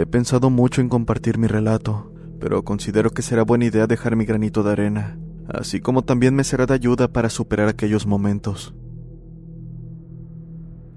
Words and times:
He 0.00 0.06
pensado 0.06 0.48
mucho 0.48 0.80
en 0.80 0.88
compartir 0.88 1.36
mi 1.36 1.46
relato, 1.46 2.10
pero 2.40 2.64
considero 2.64 3.10
que 3.10 3.20
será 3.20 3.42
buena 3.42 3.66
idea 3.66 3.86
dejar 3.86 4.16
mi 4.16 4.24
granito 4.24 4.62
de 4.62 4.72
arena, 4.72 5.18
así 5.46 5.80
como 5.80 6.04
también 6.04 6.34
me 6.34 6.42
será 6.42 6.64
de 6.64 6.72
ayuda 6.72 7.08
para 7.08 7.28
superar 7.28 7.68
aquellos 7.68 8.06
momentos. 8.06 8.74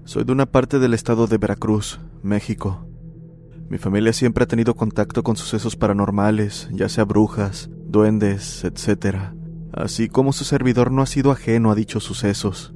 Soy 0.06 0.23
de 0.23 0.32
una 0.32 0.45
parte 0.45 0.80
del 0.80 0.94
estado 0.94 1.28
de 1.28 1.38
Veracruz, 1.38 2.00
México. 2.22 2.88
Mi 3.68 3.78
familia 3.78 4.14
siempre 4.14 4.45
ha 4.45 4.48
tenido 4.48 4.73
contacto 4.73 5.22
con 5.22 5.36
sucesos 5.36 5.76
paranormales, 5.76 6.70
ya 6.72 6.88
sea 6.88 7.04
brujas, 7.04 7.70
duendes, 7.86 8.64
etc. 8.64 9.34
Así 9.73 10.08
como 10.08 10.32
su 10.32 10.45
servidor 10.45 10.92
no 10.92 11.02
ha 11.02 11.08
sido 11.08 11.32
ajeno 11.32 11.72
a 11.72 11.76
dichos 11.76 12.06
sucesos. 12.06 12.73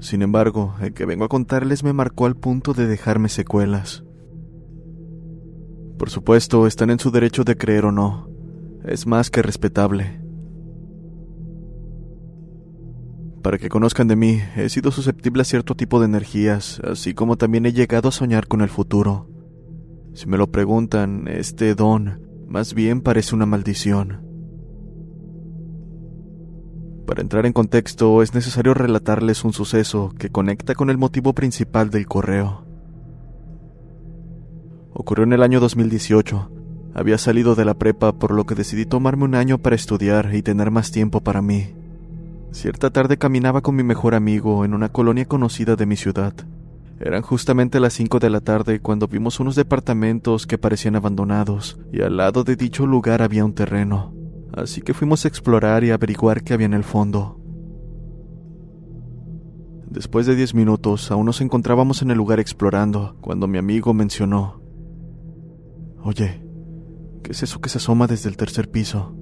Sin 0.00 0.20
embargo, 0.20 0.74
el 0.82 0.92
que 0.92 1.06
vengo 1.06 1.24
a 1.24 1.28
contarles 1.30 1.82
me 1.82 1.94
marcó 1.94 2.26
al 2.26 2.36
punto 2.36 2.74
de 2.74 2.86
dejarme 2.86 3.30
secuelas. 3.30 4.03
Por 5.98 6.10
supuesto, 6.10 6.66
están 6.66 6.90
en 6.90 6.98
su 6.98 7.10
derecho 7.10 7.44
de 7.44 7.56
creer 7.56 7.86
o 7.86 7.92
no. 7.92 8.28
Es 8.84 9.06
más 9.06 9.30
que 9.30 9.42
respetable. 9.42 10.20
Para 13.42 13.58
que 13.58 13.68
conozcan 13.68 14.08
de 14.08 14.16
mí, 14.16 14.40
he 14.56 14.68
sido 14.68 14.90
susceptible 14.90 15.42
a 15.42 15.44
cierto 15.44 15.74
tipo 15.74 16.00
de 16.00 16.06
energías, 16.06 16.80
así 16.80 17.12
como 17.12 17.36
también 17.36 17.66
he 17.66 17.72
llegado 17.72 18.08
a 18.08 18.12
soñar 18.12 18.46
con 18.48 18.62
el 18.62 18.70
futuro. 18.70 19.28
Si 20.14 20.26
me 20.26 20.38
lo 20.38 20.50
preguntan, 20.50 21.28
este 21.28 21.74
don 21.74 22.22
más 22.48 22.72
bien 22.72 23.00
parece 23.00 23.34
una 23.34 23.46
maldición. 23.46 24.22
Para 27.06 27.20
entrar 27.20 27.44
en 27.44 27.52
contexto, 27.52 28.22
es 28.22 28.32
necesario 28.32 28.72
relatarles 28.72 29.44
un 29.44 29.52
suceso 29.52 30.14
que 30.18 30.30
conecta 30.30 30.74
con 30.74 30.88
el 30.88 30.96
motivo 30.96 31.34
principal 31.34 31.90
del 31.90 32.06
correo. 32.06 32.63
Ocurrió 34.96 35.24
en 35.24 35.32
el 35.32 35.42
año 35.42 35.58
2018. 35.58 36.50
Había 36.94 37.18
salido 37.18 37.56
de 37.56 37.64
la 37.64 37.74
prepa 37.74 38.12
por 38.12 38.30
lo 38.30 38.46
que 38.46 38.54
decidí 38.54 38.86
tomarme 38.86 39.24
un 39.24 39.34
año 39.34 39.58
para 39.58 39.74
estudiar 39.74 40.32
y 40.32 40.42
tener 40.42 40.70
más 40.70 40.92
tiempo 40.92 41.20
para 41.20 41.42
mí. 41.42 41.74
Cierta 42.52 42.90
tarde 42.90 43.18
caminaba 43.18 43.60
con 43.60 43.74
mi 43.74 43.82
mejor 43.82 44.14
amigo 44.14 44.64
en 44.64 44.72
una 44.72 44.90
colonia 44.90 45.24
conocida 45.24 45.74
de 45.74 45.86
mi 45.86 45.96
ciudad. 45.96 46.32
Eran 47.00 47.22
justamente 47.22 47.80
las 47.80 47.94
5 47.94 48.20
de 48.20 48.30
la 48.30 48.40
tarde 48.40 48.78
cuando 48.78 49.08
vimos 49.08 49.40
unos 49.40 49.56
departamentos 49.56 50.46
que 50.46 50.58
parecían 50.58 50.94
abandonados 50.94 51.76
y 51.92 52.02
al 52.02 52.16
lado 52.16 52.44
de 52.44 52.54
dicho 52.54 52.86
lugar 52.86 53.20
había 53.20 53.44
un 53.44 53.52
terreno. 53.52 54.14
Así 54.52 54.80
que 54.80 54.94
fuimos 54.94 55.24
a 55.24 55.28
explorar 55.28 55.82
y 55.82 55.90
averiguar 55.90 56.44
qué 56.44 56.54
había 56.54 56.66
en 56.66 56.74
el 56.74 56.84
fondo. 56.84 57.40
Después 59.90 60.26
de 60.26 60.36
10 60.36 60.54
minutos 60.54 61.10
aún 61.10 61.26
nos 61.26 61.40
encontrábamos 61.40 62.00
en 62.02 62.12
el 62.12 62.16
lugar 62.16 62.38
explorando 62.38 63.16
cuando 63.20 63.48
mi 63.48 63.58
amigo 63.58 63.92
mencionó 63.92 64.62
Oye, 66.06 66.42
¿qué 67.22 67.32
es 67.32 67.42
eso 67.42 67.62
que 67.62 67.70
se 67.70 67.78
asoma 67.78 68.06
desde 68.06 68.28
el 68.28 68.36
tercer 68.36 68.70
piso? 68.70 69.16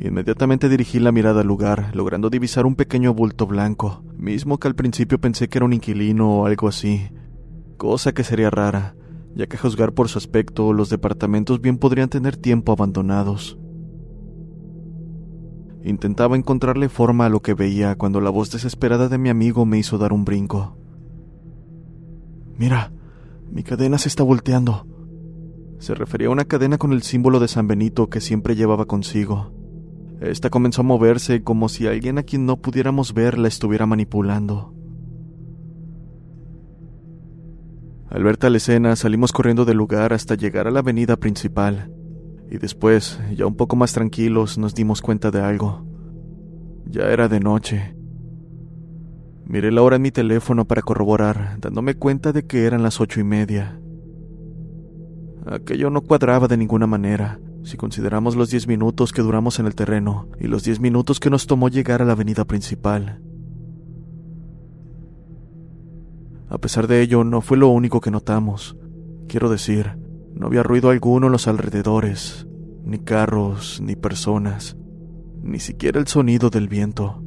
Inmediatamente 0.00 0.68
dirigí 0.68 1.00
la 1.00 1.10
mirada 1.10 1.40
al 1.40 1.48
lugar, 1.48 1.90
logrando 1.96 2.30
divisar 2.30 2.64
un 2.64 2.76
pequeño 2.76 3.12
bulto 3.12 3.48
blanco, 3.48 4.04
mismo 4.16 4.58
que 4.58 4.68
al 4.68 4.76
principio 4.76 5.20
pensé 5.20 5.48
que 5.48 5.58
era 5.58 5.64
un 5.64 5.72
inquilino 5.72 6.42
o 6.42 6.46
algo 6.46 6.68
así, 6.68 7.10
cosa 7.76 8.12
que 8.12 8.22
sería 8.22 8.50
rara, 8.50 8.94
ya 9.34 9.48
que 9.48 9.56
a 9.56 9.60
juzgar 9.60 9.94
por 9.94 10.08
su 10.08 10.18
aspecto 10.18 10.72
los 10.72 10.90
departamentos 10.90 11.60
bien 11.60 11.76
podrían 11.76 12.08
tener 12.08 12.36
tiempo 12.36 12.70
abandonados. 12.70 13.58
Intentaba 15.82 16.36
encontrarle 16.36 16.88
forma 16.88 17.26
a 17.26 17.30
lo 17.30 17.42
que 17.42 17.54
veía 17.54 17.96
cuando 17.96 18.20
la 18.20 18.30
voz 18.30 18.52
desesperada 18.52 19.08
de 19.08 19.18
mi 19.18 19.28
amigo 19.28 19.66
me 19.66 19.78
hizo 19.78 19.98
dar 19.98 20.12
un 20.12 20.24
brinco. 20.24 20.78
Mira, 22.56 22.92
mi 23.50 23.62
cadena 23.62 23.98
se 23.98 24.08
está 24.08 24.22
volteando. 24.22 24.86
Se 25.78 25.94
refería 25.94 26.28
a 26.28 26.30
una 26.30 26.44
cadena 26.44 26.78
con 26.78 26.92
el 26.92 27.02
símbolo 27.02 27.40
de 27.40 27.48
San 27.48 27.66
Benito 27.66 28.08
que 28.08 28.20
siempre 28.20 28.54
llevaba 28.54 28.86
consigo. 28.86 29.52
Esta 30.20 30.50
comenzó 30.50 30.82
a 30.82 30.84
moverse 30.84 31.42
como 31.42 31.68
si 31.68 31.86
alguien 31.86 32.18
a 32.18 32.22
quien 32.22 32.44
no 32.44 32.58
pudiéramos 32.58 33.14
ver 33.14 33.38
la 33.38 33.48
estuviera 33.48 33.86
manipulando. 33.86 34.74
Al 38.10 38.22
ver 38.24 38.36
tal 38.36 38.56
escena 38.56 38.96
salimos 38.96 39.32
corriendo 39.32 39.64
del 39.64 39.78
lugar 39.78 40.12
hasta 40.12 40.34
llegar 40.34 40.66
a 40.66 40.70
la 40.70 40.80
avenida 40.80 41.16
principal, 41.16 41.92
y 42.50 42.58
después, 42.58 43.20
ya 43.36 43.46
un 43.46 43.54
poco 43.54 43.76
más 43.76 43.92
tranquilos, 43.92 44.58
nos 44.58 44.74
dimos 44.74 45.00
cuenta 45.00 45.30
de 45.30 45.40
algo. 45.40 45.86
Ya 46.86 47.04
era 47.04 47.28
de 47.28 47.38
noche, 47.38 47.94
Miré 49.50 49.72
la 49.72 49.82
hora 49.82 49.96
en 49.96 50.02
mi 50.02 50.12
teléfono 50.12 50.64
para 50.64 50.80
corroborar, 50.80 51.56
dándome 51.58 51.96
cuenta 51.96 52.30
de 52.30 52.46
que 52.46 52.66
eran 52.66 52.84
las 52.84 53.00
ocho 53.00 53.18
y 53.18 53.24
media. 53.24 53.80
Aquello 55.44 55.90
no 55.90 56.02
cuadraba 56.02 56.46
de 56.46 56.56
ninguna 56.56 56.86
manera, 56.86 57.40
si 57.64 57.76
consideramos 57.76 58.36
los 58.36 58.50
diez 58.50 58.68
minutos 58.68 59.12
que 59.12 59.22
duramos 59.22 59.58
en 59.58 59.66
el 59.66 59.74
terreno 59.74 60.28
y 60.38 60.46
los 60.46 60.62
diez 60.62 60.78
minutos 60.78 61.18
que 61.18 61.30
nos 61.30 61.48
tomó 61.48 61.68
llegar 61.68 62.00
a 62.00 62.04
la 62.04 62.12
avenida 62.12 62.44
principal. 62.44 63.20
A 66.48 66.58
pesar 66.58 66.86
de 66.86 67.02
ello, 67.02 67.24
no 67.24 67.40
fue 67.40 67.56
lo 67.56 67.70
único 67.70 68.00
que 68.00 68.12
notamos. 68.12 68.76
Quiero 69.26 69.50
decir, 69.50 69.98
no 70.32 70.46
había 70.46 70.62
ruido 70.62 70.90
alguno 70.90 71.26
en 71.26 71.32
los 71.32 71.48
alrededores, 71.48 72.46
ni 72.84 73.00
carros, 73.00 73.80
ni 73.82 73.96
personas, 73.96 74.76
ni 75.42 75.58
siquiera 75.58 75.98
el 75.98 76.06
sonido 76.06 76.50
del 76.50 76.68
viento. 76.68 77.24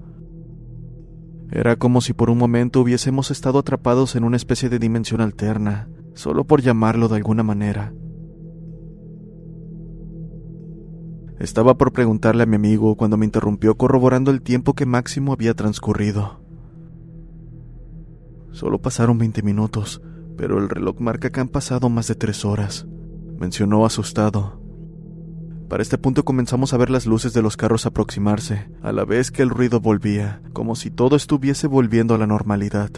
Era 1.56 1.76
como 1.76 2.02
si 2.02 2.14
por 2.14 2.32
un 2.32 2.40
momento 2.40 2.82
hubiésemos 2.82 3.30
estado 3.30 3.60
atrapados 3.60 4.16
en 4.16 4.24
una 4.24 4.38
especie 4.38 4.70
de 4.70 4.80
dimensión 4.80 5.22
alterna, 5.22 5.88
solo 6.16 6.46
por 6.46 6.64
llamarlo 6.64 7.08
de 7.10 7.18
alguna 7.18 7.44
manera. 7.44 7.94
Estaba 11.38 11.78
por 11.78 11.94
preguntarle 11.94 12.42
a 12.42 12.48
mi 12.48 12.56
amigo 12.56 12.96
cuando 12.96 13.18
me 13.18 13.26
interrumpió 13.26 13.78
corroborando 13.78 14.32
el 14.32 14.42
tiempo 14.42 14.74
que 14.74 14.88
máximo 14.88 15.32
había 15.32 15.54
transcurrido. 15.54 16.42
Solo 18.52 18.82
pasaron 18.82 19.20
20 19.20 19.44
minutos, 19.44 20.02
pero 20.36 20.58
el 20.58 20.70
reloj 20.70 21.00
marca 21.02 21.30
que 21.30 21.40
han 21.40 21.50
pasado 21.50 21.88
más 21.88 22.08
de 22.08 22.16
tres 22.16 22.46
horas, 22.46 22.88
mencionó 23.38 23.86
asustado. 23.86 24.63
Para 25.74 25.82
este 25.82 25.98
punto 25.98 26.24
comenzamos 26.24 26.72
a 26.72 26.78
ver 26.78 26.92
las 26.92 27.08
luces 27.08 27.34
de 27.34 27.42
los 27.42 27.58
carros 27.58 27.88
aproximarse, 27.88 28.70
a 28.84 28.92
la 28.92 29.06
vez 29.06 29.32
que 29.32 29.42
el 29.42 29.50
ruido 29.50 29.80
volvía, 29.80 30.40
como 30.54 30.76
si 30.76 30.92
todo 30.92 31.16
estuviese 31.16 31.66
volviendo 31.66 32.14
a 32.14 32.20
la 32.20 32.28
normalidad. 32.28 32.92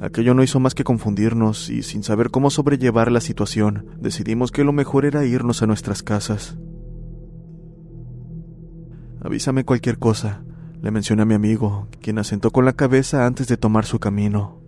Aquello 0.00 0.34
no 0.34 0.44
hizo 0.44 0.60
más 0.60 0.76
que 0.76 0.84
confundirnos 0.84 1.68
y 1.68 1.82
sin 1.82 2.04
saber 2.04 2.30
cómo 2.30 2.50
sobrellevar 2.50 3.10
la 3.10 3.20
situación, 3.20 3.86
decidimos 3.98 4.52
que 4.52 4.62
lo 4.62 4.72
mejor 4.72 5.04
era 5.04 5.24
irnos 5.24 5.62
a 5.62 5.66
nuestras 5.66 6.04
casas. 6.04 6.56
Avísame 9.22 9.64
cualquier 9.64 9.98
cosa, 9.98 10.44
le 10.80 10.92
mencioné 10.92 11.22
a 11.22 11.26
mi 11.26 11.34
amigo, 11.34 11.88
quien 12.00 12.20
asentó 12.20 12.52
con 12.52 12.64
la 12.64 12.74
cabeza 12.74 13.26
antes 13.26 13.48
de 13.48 13.56
tomar 13.56 13.84
su 13.84 13.98
camino. 13.98 14.62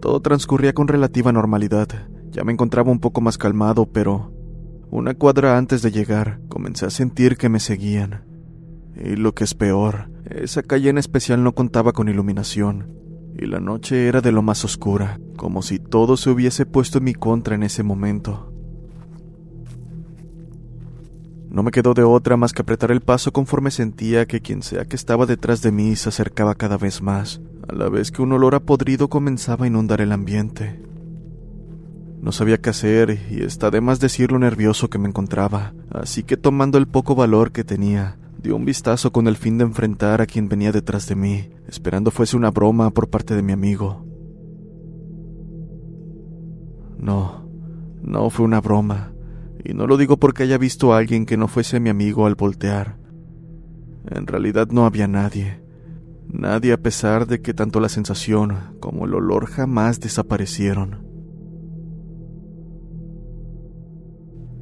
Todo 0.00 0.22
transcurría 0.22 0.74
con 0.74 0.86
relativa 0.86 1.32
normalidad. 1.32 1.88
Ya 2.36 2.44
me 2.44 2.52
encontraba 2.52 2.92
un 2.92 2.98
poco 2.98 3.22
más 3.22 3.38
calmado, 3.38 3.86
pero 3.86 4.30
una 4.90 5.14
cuadra 5.14 5.56
antes 5.56 5.80
de 5.80 5.90
llegar 5.90 6.38
comencé 6.50 6.84
a 6.84 6.90
sentir 6.90 7.38
que 7.38 7.48
me 7.48 7.60
seguían. 7.60 8.24
Y 8.94 9.16
lo 9.16 9.34
que 9.34 9.44
es 9.44 9.54
peor, 9.54 10.10
esa 10.28 10.62
calle 10.62 10.90
en 10.90 10.98
especial 10.98 11.42
no 11.42 11.54
contaba 11.54 11.94
con 11.94 12.10
iluminación, 12.10 12.92
y 13.38 13.46
la 13.46 13.58
noche 13.58 14.06
era 14.06 14.20
de 14.20 14.32
lo 14.32 14.42
más 14.42 14.66
oscura, 14.66 15.18
como 15.38 15.62
si 15.62 15.78
todo 15.78 16.18
se 16.18 16.28
hubiese 16.28 16.66
puesto 16.66 16.98
en 16.98 17.04
mi 17.04 17.14
contra 17.14 17.54
en 17.54 17.62
ese 17.62 17.82
momento. 17.82 18.52
No 21.48 21.62
me 21.62 21.70
quedó 21.70 21.94
de 21.94 22.02
otra 22.02 22.36
más 22.36 22.52
que 22.52 22.60
apretar 22.60 22.90
el 22.90 23.00
paso 23.00 23.32
conforme 23.32 23.70
sentía 23.70 24.26
que 24.26 24.42
quien 24.42 24.62
sea 24.62 24.84
que 24.84 24.96
estaba 24.96 25.24
detrás 25.24 25.62
de 25.62 25.72
mí 25.72 25.96
se 25.96 26.10
acercaba 26.10 26.54
cada 26.54 26.76
vez 26.76 27.00
más, 27.00 27.40
a 27.66 27.72
la 27.72 27.88
vez 27.88 28.12
que 28.12 28.20
un 28.20 28.32
olor 28.32 28.54
a 28.54 28.60
podrido 28.60 29.08
comenzaba 29.08 29.64
a 29.64 29.68
inundar 29.68 30.02
el 30.02 30.12
ambiente. 30.12 30.82
No 32.20 32.32
sabía 32.32 32.58
qué 32.58 32.70
hacer 32.70 33.18
y 33.30 33.42
está 33.42 33.70
de 33.70 33.80
más 33.80 34.00
decir 34.00 34.32
lo 34.32 34.38
nervioso 34.38 34.88
que 34.88 34.98
me 34.98 35.08
encontraba, 35.08 35.74
así 35.90 36.22
que 36.22 36.36
tomando 36.36 36.78
el 36.78 36.88
poco 36.88 37.14
valor 37.14 37.52
que 37.52 37.62
tenía, 37.62 38.18
dio 38.42 38.56
un 38.56 38.64
vistazo 38.64 39.12
con 39.12 39.26
el 39.26 39.36
fin 39.36 39.58
de 39.58 39.64
enfrentar 39.64 40.20
a 40.20 40.26
quien 40.26 40.48
venía 40.48 40.72
detrás 40.72 41.06
de 41.08 41.16
mí, 41.16 41.50
esperando 41.68 42.10
fuese 42.10 42.36
una 42.36 42.50
broma 42.50 42.90
por 42.90 43.08
parte 43.08 43.34
de 43.34 43.42
mi 43.42 43.52
amigo. 43.52 44.04
No, 46.98 47.48
no 48.02 48.30
fue 48.30 48.44
una 48.44 48.60
broma, 48.60 49.12
y 49.64 49.74
no 49.74 49.86
lo 49.86 49.96
digo 49.96 50.16
porque 50.16 50.44
haya 50.44 50.58
visto 50.58 50.92
a 50.92 50.98
alguien 50.98 51.26
que 51.26 51.36
no 51.36 51.48
fuese 51.48 51.80
mi 51.80 51.90
amigo 51.90 52.26
al 52.26 52.34
voltear. 52.34 52.96
En 54.08 54.26
realidad 54.26 54.68
no 54.70 54.86
había 54.86 55.06
nadie, 55.06 55.60
nadie 56.28 56.72
a 56.72 56.80
pesar 56.80 57.26
de 57.26 57.40
que 57.40 57.54
tanto 57.54 57.80
la 57.80 57.88
sensación 57.88 58.76
como 58.80 59.04
el 59.06 59.14
olor 59.14 59.46
jamás 59.46 60.00
desaparecieron. 60.00 61.05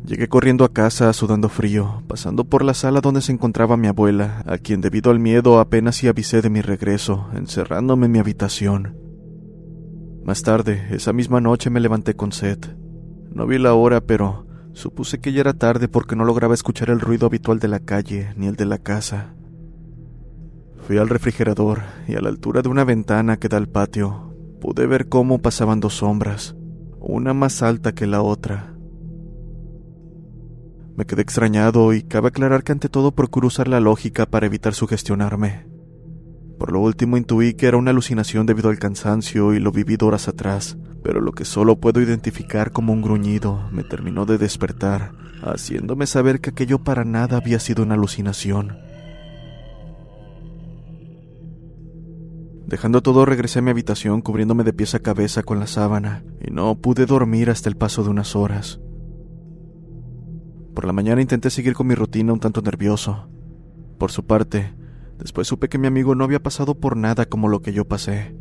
Llegué 0.07 0.29
corriendo 0.29 0.67
a 0.67 0.73
casa 0.73 1.11
sudando 1.15 1.49
frío, 1.49 2.03
pasando 2.07 2.45
por 2.45 2.63
la 2.63 2.75
sala 2.75 3.01
donde 3.01 3.23
se 3.23 3.33
encontraba 3.33 3.79
mi 3.79 3.87
abuela, 3.87 4.43
a 4.47 4.59
quien 4.59 4.83
debido 4.83 5.11
al 5.11 5.19
miedo 5.19 5.59
apenas 5.59 6.05
y 6.05 6.09
avisé 6.09 6.43
de 6.43 6.51
mi 6.51 6.61
regreso, 6.61 7.27
encerrándome 7.33 8.05
en 8.05 8.13
mi 8.13 8.19
habitación. 8.19 8.99
Más 10.23 10.43
tarde, 10.43 10.89
esa 10.91 11.15
misma 11.15 11.41
noche 11.41 11.71
me 11.71 11.81
levanté 11.81 12.15
con 12.15 12.33
sed. 12.33 12.59
No 13.31 13.47
vi 13.47 13.57
la 13.57 13.73
hora, 13.73 14.03
pero 14.03 14.47
supuse 14.75 15.21
que 15.21 15.33
ya 15.33 15.41
era 15.41 15.55
tarde 15.55 15.89
porque 15.89 16.17
no 16.17 16.27
lograba 16.27 16.53
escuchar 16.53 16.91
el 16.91 17.01
ruido 17.01 17.27
habitual 17.27 17.59
de 17.59 17.69
la 17.69 17.81
calle 17.81 18.35
ni 18.37 18.47
el 18.47 18.57
de 18.57 18.67
la 18.67 18.77
casa. 18.77 19.35
Fui 20.87 20.99
al 20.99 21.09
refrigerador 21.09 21.81
y 22.07 22.15
a 22.15 22.21
la 22.21 22.29
altura 22.29 22.61
de 22.61 22.69
una 22.69 22.85
ventana 22.85 23.39
que 23.39 23.49
da 23.49 23.57
al 23.57 23.71
patio, 23.71 24.35
pude 24.61 24.87
ver 24.87 25.09
cómo 25.09 25.41
pasaban 25.41 25.81
dos 25.81 25.95
sombras, 25.95 26.57
una 27.01 27.33
más 27.33 27.63
alta 27.63 27.95
que 27.95 28.07
la 28.07 28.21
otra 28.21 28.74
me 30.97 31.07
quedé 31.07 31.23
extrañado 31.23 31.93
y 31.93 32.03
cabe 32.03 32.29
aclarar 32.29 32.63
que 32.63 32.73
ante 32.73 32.89
todo 32.89 33.13
procuro 33.13 33.49
usar 33.49 33.69
la 33.69 33.81
lógica 33.81 34.27
para 34.27 34.47
evitar 34.47 34.75
sugestionarme. 34.75 35.67
Por 36.59 36.73
lo 36.73 36.81
último 36.81 37.17
intuí 37.17 37.55
que 37.55 37.67
era 37.67 37.77
una 37.77 37.91
alucinación 37.91 38.47
debido 38.47 38.71
al 38.71 38.79
cansancio 38.79 39.55
y 39.55 39.61
lo 39.61 39.73
vivido 39.73 40.07
horas 40.07 40.29
atrás, 40.29 40.79
pero 41.03 41.21
lo 41.21 41.33
que 41.33 41.45
solo 41.45 41.77
puedo 41.77 42.01
identificar 42.01 42.71
como 42.71 42.93
un 42.93 43.03
gruñido 43.03 43.69
me 43.73 43.83
terminó 43.83 44.25
de 44.25 44.39
despertar, 44.39 45.13
haciéndome 45.43 46.07
saber 46.07 46.41
que 46.41 46.51
aquello 46.51 46.79
para 46.79 47.05
nada 47.05 47.37
había 47.37 47.59
sido 47.59 47.83
una 47.83 47.95
alucinación. 47.95 48.79
Dejando 52.67 53.03
todo 53.03 53.27
regresé 53.27 53.59
a 53.59 53.63
mi 53.63 53.71
habitación 53.71 54.23
cubriéndome 54.23 54.65
de 54.65 54.73
pies 54.73 54.95
a 54.95 55.01
cabeza 55.01 55.43
con 55.43 55.61
la 55.61 55.67
sábana, 55.67 56.25
y 56.41 56.51
no 56.51 56.77
pude 56.77 57.05
dormir 57.05 57.51
hasta 57.51 57.69
el 57.69 57.77
paso 57.77 58.03
de 58.03 58.09
unas 58.09 58.35
horas. 58.35 58.81
Por 60.75 60.85
la 60.85 60.93
mañana 60.93 61.23
intenté 61.23 61.51
seguir 61.51 61.75
con 61.75 61.87
mi 61.87 61.95
rutina 61.95 62.33
un 62.33 62.41
tanto 62.41 62.61
nervioso. 62.61 63.29
Por 63.99 64.11
su 64.11 64.27
parte, 64.27 64.75
después 65.19 65.47
supe 65.47 65.69
que 65.69 65.79
mi 65.79 65.87
amigo 65.87 66.15
no 66.15 66.25
había 66.25 66.43
pasado 66.43 66.75
por 66.75 66.97
nada 66.97 67.27
como 67.27 67.49
lo 67.49 67.63
que 67.63 67.73
yo 67.73 67.85
pasé. 67.87 68.37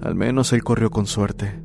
Al 0.00 0.14
menos 0.14 0.52
él 0.52 0.62
corrió 0.62 0.90
con 0.90 1.06
suerte. 1.06 1.60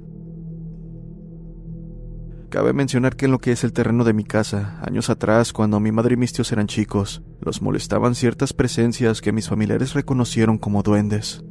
Cabe 2.50 2.74
mencionar 2.74 3.16
que 3.16 3.26
en 3.26 3.32
lo 3.32 3.40
que 3.40 3.52
es 3.52 3.64
el 3.64 3.74
terreno 3.74 4.04
de 4.04 4.14
mi 4.14 4.24
casa, 4.24 4.80
años 4.82 5.10
atrás, 5.10 5.54
cuando 5.54 5.80
mi 5.80 5.92
madre 5.92 6.14
y 6.14 6.18
mis 6.18 6.34
tíos 6.34 6.52
eran 6.52 6.68
chicos, 6.68 7.22
los 7.42 7.62
molestaban 7.62 8.16
ciertas 8.16 8.54
presencias 8.54 9.22
que 9.22 9.34
mis 9.34 9.50
familiares 9.50 9.94
reconocieron 9.94 10.58
como 10.58 10.82
duendes. 10.82 11.44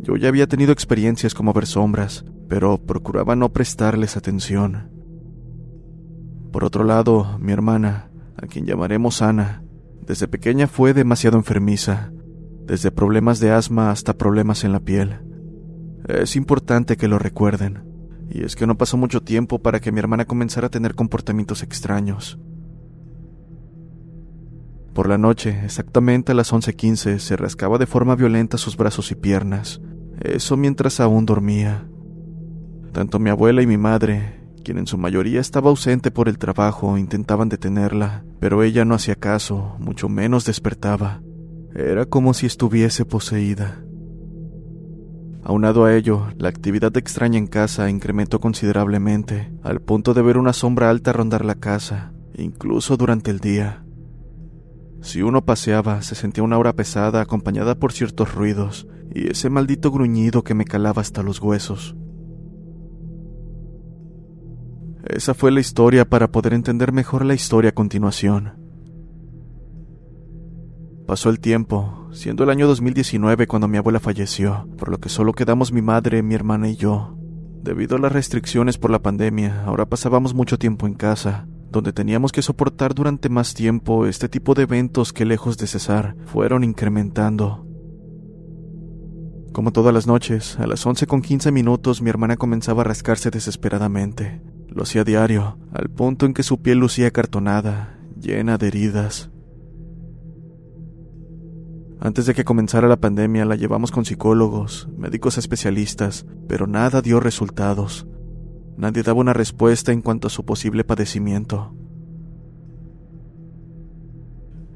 Yo 0.00 0.16
ya 0.16 0.28
había 0.28 0.46
tenido 0.46 0.72
experiencias 0.72 1.34
como 1.34 1.52
ver 1.52 1.66
sombras, 1.66 2.24
pero 2.48 2.78
procuraba 2.78 3.34
no 3.34 3.52
prestarles 3.52 4.16
atención. 4.16 4.95
Por 6.52 6.64
otro 6.64 6.84
lado, 6.84 7.38
mi 7.40 7.52
hermana, 7.52 8.10
a 8.36 8.46
quien 8.46 8.66
llamaremos 8.66 9.22
Ana, 9.22 9.62
desde 10.06 10.28
pequeña 10.28 10.66
fue 10.66 10.94
demasiado 10.94 11.36
enfermiza, 11.36 12.12
desde 12.64 12.90
problemas 12.90 13.40
de 13.40 13.50
asma 13.50 13.90
hasta 13.90 14.14
problemas 14.14 14.64
en 14.64 14.72
la 14.72 14.80
piel. 14.80 15.20
Es 16.08 16.36
importante 16.36 16.96
que 16.96 17.08
lo 17.08 17.18
recuerden, 17.18 17.84
y 18.30 18.44
es 18.44 18.56
que 18.56 18.66
no 18.66 18.76
pasó 18.76 18.96
mucho 18.96 19.22
tiempo 19.22 19.60
para 19.60 19.80
que 19.80 19.92
mi 19.92 19.98
hermana 19.98 20.24
comenzara 20.24 20.68
a 20.68 20.70
tener 20.70 20.94
comportamientos 20.94 21.62
extraños. 21.62 22.38
Por 24.94 25.08
la 25.08 25.18
noche, 25.18 25.60
exactamente 25.64 26.32
a 26.32 26.34
las 26.34 26.52
11:15, 26.52 27.18
se 27.18 27.36
rascaba 27.36 27.76
de 27.76 27.86
forma 27.86 28.14
violenta 28.14 28.56
sus 28.56 28.76
brazos 28.76 29.10
y 29.10 29.14
piernas, 29.14 29.80
eso 30.20 30.56
mientras 30.56 31.00
aún 31.00 31.26
dormía. 31.26 31.86
Tanto 32.92 33.18
mi 33.18 33.28
abuela 33.28 33.60
y 33.60 33.66
mi 33.66 33.76
madre, 33.76 34.40
quien 34.66 34.78
en 34.78 34.88
su 34.88 34.98
mayoría 34.98 35.40
estaba 35.40 35.70
ausente 35.70 36.10
por 36.10 36.28
el 36.28 36.38
trabajo, 36.38 36.98
intentaban 36.98 37.48
detenerla, 37.48 38.24
pero 38.40 38.64
ella 38.64 38.84
no 38.84 38.96
hacía 38.96 39.14
caso, 39.14 39.76
mucho 39.78 40.08
menos 40.08 40.44
despertaba. 40.44 41.22
Era 41.72 42.04
como 42.04 42.34
si 42.34 42.46
estuviese 42.46 43.04
poseída. 43.04 43.80
Aunado 45.44 45.84
a 45.84 45.94
ello, 45.94 46.26
la 46.36 46.48
actividad 46.48 46.96
extraña 46.96 47.38
en 47.38 47.46
casa 47.46 47.88
incrementó 47.90 48.40
considerablemente, 48.40 49.52
al 49.62 49.80
punto 49.80 50.14
de 50.14 50.22
ver 50.22 50.36
una 50.36 50.52
sombra 50.52 50.90
alta 50.90 51.12
rondar 51.12 51.44
la 51.44 51.54
casa, 51.54 52.12
incluso 52.36 52.96
durante 52.96 53.30
el 53.30 53.38
día. 53.38 53.84
Si 55.00 55.22
uno 55.22 55.44
paseaba, 55.44 56.02
se 56.02 56.16
sentía 56.16 56.42
una 56.42 56.58
hora 56.58 56.72
pesada 56.72 57.20
acompañada 57.20 57.76
por 57.76 57.92
ciertos 57.92 58.34
ruidos, 58.34 58.88
y 59.14 59.30
ese 59.30 59.48
maldito 59.48 59.92
gruñido 59.92 60.42
que 60.42 60.54
me 60.54 60.64
calaba 60.64 61.02
hasta 61.02 61.22
los 61.22 61.40
huesos. 61.40 61.94
Esa 65.08 65.34
fue 65.34 65.52
la 65.52 65.60
historia 65.60 66.04
para 66.08 66.32
poder 66.32 66.52
entender 66.52 66.90
mejor 66.90 67.24
la 67.24 67.34
historia 67.34 67.70
a 67.70 67.74
continuación. 67.74 68.54
Pasó 71.06 71.30
el 71.30 71.38
tiempo, 71.38 72.08
siendo 72.10 72.42
el 72.42 72.50
año 72.50 72.66
2019 72.66 73.46
cuando 73.46 73.68
mi 73.68 73.78
abuela 73.78 74.00
falleció, 74.00 74.68
por 74.76 74.88
lo 74.88 74.98
que 74.98 75.08
solo 75.08 75.32
quedamos 75.32 75.70
mi 75.70 75.80
madre, 75.80 76.24
mi 76.24 76.34
hermana 76.34 76.68
y 76.68 76.74
yo. 76.74 77.16
Debido 77.62 77.96
a 77.96 78.00
las 78.00 78.10
restricciones 78.10 78.78
por 78.78 78.90
la 78.90 78.98
pandemia, 78.98 79.64
ahora 79.64 79.86
pasábamos 79.86 80.34
mucho 80.34 80.58
tiempo 80.58 80.88
en 80.88 80.94
casa, 80.94 81.46
donde 81.70 81.92
teníamos 81.92 82.32
que 82.32 82.42
soportar 82.42 82.92
durante 82.92 83.28
más 83.28 83.54
tiempo 83.54 84.06
este 84.06 84.28
tipo 84.28 84.54
de 84.54 84.62
eventos 84.62 85.12
que 85.12 85.24
lejos 85.24 85.56
de 85.56 85.68
cesar, 85.68 86.16
fueron 86.26 86.64
incrementando. 86.64 87.64
Como 89.52 89.70
todas 89.70 89.94
las 89.94 90.08
noches, 90.08 90.58
a 90.58 90.66
las 90.66 90.84
11 90.84 91.06
con 91.06 91.22
15 91.22 91.52
minutos 91.52 92.02
mi 92.02 92.10
hermana 92.10 92.36
comenzaba 92.36 92.82
a 92.82 92.84
rascarse 92.84 93.30
desesperadamente. 93.30 94.42
Lo 94.76 94.82
hacía 94.82 95.04
diario, 95.04 95.56
al 95.72 95.88
punto 95.88 96.26
en 96.26 96.34
que 96.34 96.42
su 96.42 96.60
piel 96.60 96.80
lucía 96.80 97.06
acartonada, 97.06 97.98
llena 98.20 98.58
de 98.58 98.66
heridas. 98.66 99.30
Antes 101.98 102.26
de 102.26 102.34
que 102.34 102.44
comenzara 102.44 102.86
la 102.86 102.98
pandemia 102.98 103.46
la 103.46 103.56
llevamos 103.56 103.90
con 103.90 104.04
psicólogos, 104.04 104.86
médicos 104.98 105.38
especialistas, 105.38 106.26
pero 106.46 106.66
nada 106.66 107.00
dio 107.00 107.20
resultados. 107.20 108.06
Nadie 108.76 109.02
daba 109.02 109.18
una 109.18 109.32
respuesta 109.32 109.92
en 109.92 110.02
cuanto 110.02 110.26
a 110.26 110.30
su 110.30 110.44
posible 110.44 110.84
padecimiento. 110.84 111.74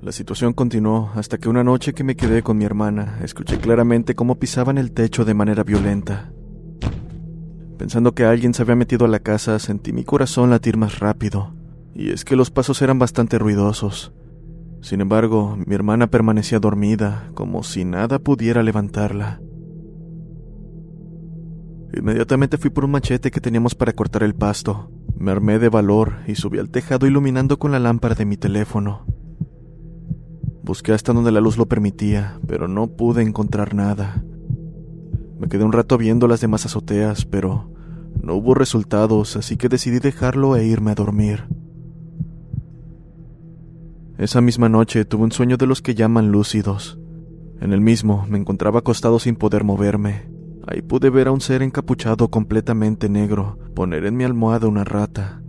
La 0.00 0.12
situación 0.12 0.54
continuó 0.54 1.11
hasta 1.14 1.37
que 1.37 1.50
una 1.50 1.62
noche 1.62 1.92
que 1.92 2.04
me 2.04 2.16
quedé 2.16 2.42
con 2.42 2.57
mi 2.57 2.64
hermana 2.64 3.19
escuché 3.23 3.59
claramente 3.59 4.14
cómo 4.14 4.38
pisaban 4.38 4.78
el 4.78 4.92
techo 4.92 5.26
de 5.26 5.35
manera 5.35 5.62
violenta. 5.62 6.33
Pensando 7.80 8.12
que 8.12 8.25
alguien 8.25 8.52
se 8.52 8.60
había 8.60 8.76
metido 8.76 9.06
a 9.06 9.08
la 9.08 9.20
casa, 9.20 9.58
sentí 9.58 9.94
mi 9.94 10.04
corazón 10.04 10.50
latir 10.50 10.76
más 10.76 10.99
rápido, 10.99 11.54
y 11.94 12.10
es 12.10 12.26
que 12.26 12.37
los 12.37 12.50
pasos 12.50 12.82
eran 12.82 12.99
bastante 12.99 13.38
ruidosos. 13.38 14.12
Sin 14.82 15.00
embargo, 15.00 15.56
mi 15.64 15.75
hermana 15.75 16.08
permanecía 16.08 16.60
dormida, 16.60 17.30
como 17.32 17.62
si 17.62 17.87
nada 17.87 18.18
pudiera 18.18 18.62
levantarla. 18.62 19.40
Inmediatamente 21.96 22.58
fui 22.58 22.68
por 22.68 22.84
un 22.84 22.90
machete 22.90 23.30
que 23.30 23.40
teníamos 23.40 23.75
para 23.75 23.94
cortar 23.94 24.25
el 24.25 24.34
pasto. 24.34 24.90
Me 25.16 25.30
armé 25.30 25.58
de 25.58 25.70
valor 25.70 26.16
y 26.26 26.34
subí 26.34 26.58
al 26.58 26.68
tejado 26.68 27.06
iluminando 27.06 27.58
con 27.58 27.72
la 27.72 27.78
lámpara 27.78 28.14
de 28.14 28.26
mi 28.26 28.37
teléfono. 28.37 29.06
Busqué 30.62 30.92
hasta 30.92 31.14
donde 31.14 31.32
la 31.32 31.40
luz 31.40 31.56
lo 31.56 31.64
permitía, 31.64 32.38
pero 32.46 32.68
no 32.68 32.88
pude 32.88 33.22
encontrar 33.22 33.75
nada. 33.75 34.22
Me 35.40 35.49
quedé 35.49 35.64
un 35.64 35.73
rato 35.73 35.97
viendo 35.97 36.28
las 36.28 36.42
demás 36.42 36.66
azoteas, 36.66 37.25
pero 37.25 37.73
no 38.23 38.35
hubo 38.35 38.54
resultados, 38.54 39.37
así 39.37 39.56
que 39.56 39.70
decidí 39.70 39.99
dejarlo 39.99 40.54
e 40.54 40.66
irme 40.66 40.90
a 40.90 40.94
dormir. 40.94 41.49
Esa 44.18 44.42
misma 44.42 44.68
noche 44.68 45.06
tuve 45.06 45.25
un 45.25 45.32
sueño 45.32 45.56
de 45.56 45.66
los 45.66 45.80
que 45.80 45.94
llaman 45.94 46.30
lúcidos. 46.30 46.99
En 47.59 47.73
el 47.73 47.80
mismo 47.80 48.26
me 48.28 48.37
encontraba 48.37 48.80
acostado 48.80 49.18
sin 49.18 49.35
poder 49.35 49.64
moverme. 49.64 50.28
Ahí 50.66 50.82
pude 50.82 51.09
ver 51.09 51.28
a 51.28 51.32
un 51.32 51.40
ser 51.40 51.62
encapuchado 51.62 52.28
completamente 52.28 53.09
negro 53.09 53.59
poner 53.75 54.04
en 54.04 54.18
mi 54.18 54.25
almohada 54.25 54.68
una 54.68 54.85
rata. 54.85 55.42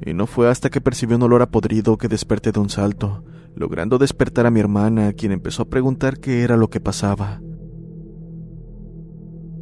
Y 0.00 0.14
no 0.14 0.26
fue 0.26 0.48
hasta 0.48 0.70
que 0.70 0.80
percibí 0.80 1.12
un 1.12 1.22
olor 1.22 1.42
a 1.42 1.50
podrido 1.50 1.98
que 1.98 2.08
desperté 2.08 2.50
de 2.50 2.60
un 2.60 2.70
salto, 2.70 3.24
logrando 3.54 3.98
despertar 3.98 4.46
a 4.46 4.50
mi 4.50 4.60
hermana, 4.60 5.12
quien 5.12 5.32
empezó 5.32 5.64
a 5.64 5.68
preguntar 5.68 6.18
qué 6.18 6.40
era 6.42 6.56
lo 6.56 6.70
que 6.70 6.80
pasaba. 6.80 7.42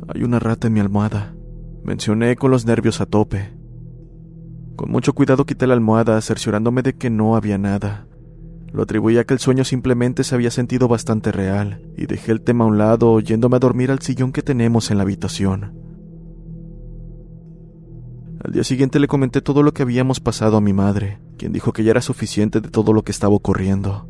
Hay 0.09 0.23
una 0.23 0.39
rata 0.39 0.69
en 0.69 0.73
mi 0.73 0.81
almohada, 0.81 1.35
mencioné 1.85 2.35
con 2.37 2.51
los 2.51 2.65
nervios 2.65 3.03
a 3.03 3.07
tope. 3.07 3.53
Con 4.75 4.91
mucho 4.91 5.13
cuidado 5.13 5.45
quité 5.45 5.67
la 5.67 5.75
almohada, 5.75 6.19
cerciorándome 6.23 6.81
de 6.83 6.95
que 6.95 7.11
no 7.11 7.37
había 7.37 7.59
nada. 7.59 8.07
Lo 8.73 8.83
atribuí 8.83 9.19
a 9.19 9.25
que 9.25 9.35
el 9.35 9.41
sueño 9.41 9.65
simplemente 9.65 10.25
se 10.25 10.35
había 10.35 10.51
sentido 10.51 10.89
bastante 10.89 11.31
real, 11.31 11.83
y 11.97 12.07
dejé 12.07 12.33
el 12.33 12.41
tema 12.41 12.65
a 12.65 12.69
un 12.69 12.79
lado, 12.79 13.21
yéndome 13.21 13.57
a 13.57 13.61
dormir 13.61 13.91
al 13.91 14.01
sillón 14.01 14.33
que 14.33 14.43
tenemos 14.43 14.91
en 14.91 14.97
la 14.97 15.03
habitación. 15.03 15.75
Al 18.43 18.53
día 18.53 18.65
siguiente 18.65 19.01
le 19.01 19.09
comenté 19.09 19.43
todo 19.43 19.63
lo 19.63 19.75
que 19.75 19.83
habíamos 19.83 20.21
pasado 20.21 20.57
a 20.57 20.63
mi 20.63 20.73
madre, 20.73 21.21
quien 21.37 21.53
dijo 21.53 21.75
que 21.75 21.85
ya 21.85 21.91
era 21.91 22.01
suficiente 22.01 22.63
de 22.63 22.71
todo 22.71 22.95
lo 22.95 23.03
que 23.03 23.13
estaba 23.13 23.35
ocurriendo. 23.35 24.09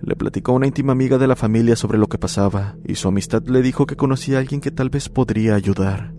Le 0.00 0.16
platicó 0.16 0.52
a 0.52 0.56
una 0.56 0.66
íntima 0.66 0.92
amiga 0.92 1.18
de 1.18 1.26
la 1.26 1.36
familia 1.36 1.76
sobre 1.76 1.98
lo 1.98 2.08
que 2.08 2.18
pasaba, 2.18 2.76
y 2.84 2.96
su 2.96 3.08
amistad 3.08 3.42
le 3.46 3.62
dijo 3.62 3.86
que 3.86 3.96
conocía 3.96 4.36
a 4.36 4.40
alguien 4.40 4.60
que 4.60 4.70
tal 4.70 4.90
vez 4.90 5.08
podría 5.08 5.54
ayudar. 5.54 6.14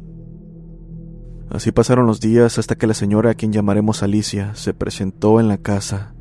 Así 1.50 1.72
pasaron 1.72 2.08
los 2.08 2.20
días 2.20 2.58
hasta 2.58 2.76
que 2.76 2.88
la 2.88 2.94
señora, 2.94 3.32
a 3.32 3.34
quien 3.36 3.54
llamaremos 3.54 4.04
Alicia, 4.04 4.56
se 4.56 4.74
presentó 4.74 5.40
en 5.40 5.48
la 5.48 5.58
casa. 5.58 6.16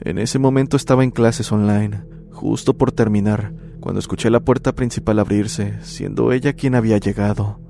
En 0.00 0.18
ese 0.18 0.38
momento 0.38 0.76
estaba 0.76 1.04
en 1.04 1.10
clases 1.10 1.52
online, 1.52 2.04
justo 2.32 2.76
por 2.78 2.90
terminar, 2.90 3.52
cuando 3.80 3.98
escuché 3.98 4.30
la 4.30 4.40
puerta 4.40 4.74
principal 4.74 5.18
abrirse, 5.18 5.78
siendo 5.82 6.32
ella 6.32 6.54
quien 6.54 6.74
había 6.74 6.98
llegado. 6.98 7.60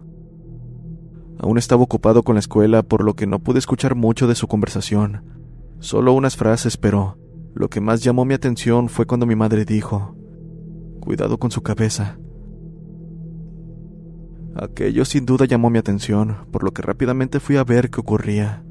Aún 1.38 1.58
estaba 1.58 1.82
ocupado 1.82 2.22
con 2.22 2.36
la 2.36 2.40
escuela, 2.40 2.82
por 2.82 3.02
lo 3.02 3.14
que 3.14 3.26
no 3.26 3.38
pude 3.38 3.58
escuchar 3.58 3.94
mucho 3.94 4.28
de 4.28 4.34
su 4.34 4.46
conversación, 4.46 5.24
solo 5.80 6.12
unas 6.12 6.36
frases, 6.36 6.76
pero 6.76 7.18
lo 7.54 7.68
que 7.68 7.80
más 7.80 8.02
llamó 8.02 8.24
mi 8.24 8.34
atención 8.34 8.88
fue 8.88 9.06
cuando 9.06 9.26
mi 9.26 9.34
madre 9.34 9.64
dijo, 9.64 10.16
Cuidado 11.00 11.38
con 11.38 11.50
su 11.50 11.62
cabeza. 11.62 12.18
Aquello 14.54 15.04
sin 15.04 15.26
duda 15.26 15.46
llamó 15.46 15.70
mi 15.70 15.78
atención, 15.78 16.46
por 16.50 16.62
lo 16.62 16.72
que 16.72 16.82
rápidamente 16.82 17.40
fui 17.40 17.56
a 17.56 17.64
ver 17.64 17.90
qué 17.90 18.00
ocurría. 18.00 18.62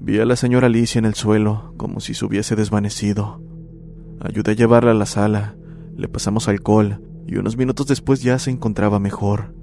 Vi 0.00 0.18
a 0.18 0.24
la 0.24 0.36
señora 0.36 0.66
Alicia 0.66 0.98
en 0.98 1.04
el 1.04 1.14
suelo, 1.14 1.74
como 1.76 2.00
si 2.00 2.14
se 2.14 2.24
hubiese 2.24 2.56
desvanecido. 2.56 3.42
Ayudé 4.20 4.52
a 4.52 4.54
llevarla 4.54 4.90
a 4.90 4.94
la 4.94 5.06
sala, 5.06 5.56
le 5.96 6.08
pasamos 6.08 6.48
alcohol, 6.48 7.02
y 7.26 7.36
unos 7.36 7.56
minutos 7.56 7.86
después 7.86 8.22
ya 8.22 8.38
se 8.38 8.50
encontraba 8.50 8.98
mejor. 8.98 9.54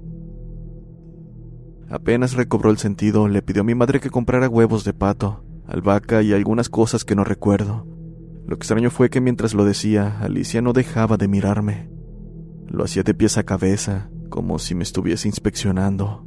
Apenas 1.90 2.34
recobró 2.34 2.70
el 2.70 2.78
sentido, 2.78 3.28
le 3.28 3.42
pidió 3.42 3.62
a 3.62 3.64
mi 3.64 3.74
madre 3.74 4.00
que 4.00 4.10
comprara 4.10 4.48
huevos 4.48 4.84
de 4.84 4.94
pato, 4.94 5.44
albahaca 5.68 6.22
y 6.22 6.32
algunas 6.32 6.68
cosas 6.68 7.04
que 7.04 7.14
no 7.14 7.24
recuerdo. 7.24 7.86
Lo 8.46 8.56
extraño 8.56 8.90
fue 8.90 9.10
que 9.10 9.20
mientras 9.20 9.54
lo 9.54 9.64
decía, 9.64 10.18
Alicia 10.20 10.62
no 10.62 10.72
dejaba 10.72 11.18
de 11.18 11.28
mirarme. 11.28 11.90
Lo 12.66 12.84
hacía 12.84 13.02
de 13.02 13.14
pies 13.14 13.36
a 13.36 13.44
cabeza, 13.44 14.10
como 14.30 14.58
si 14.58 14.74
me 14.74 14.82
estuviese 14.82 15.28
inspeccionando. 15.28 16.24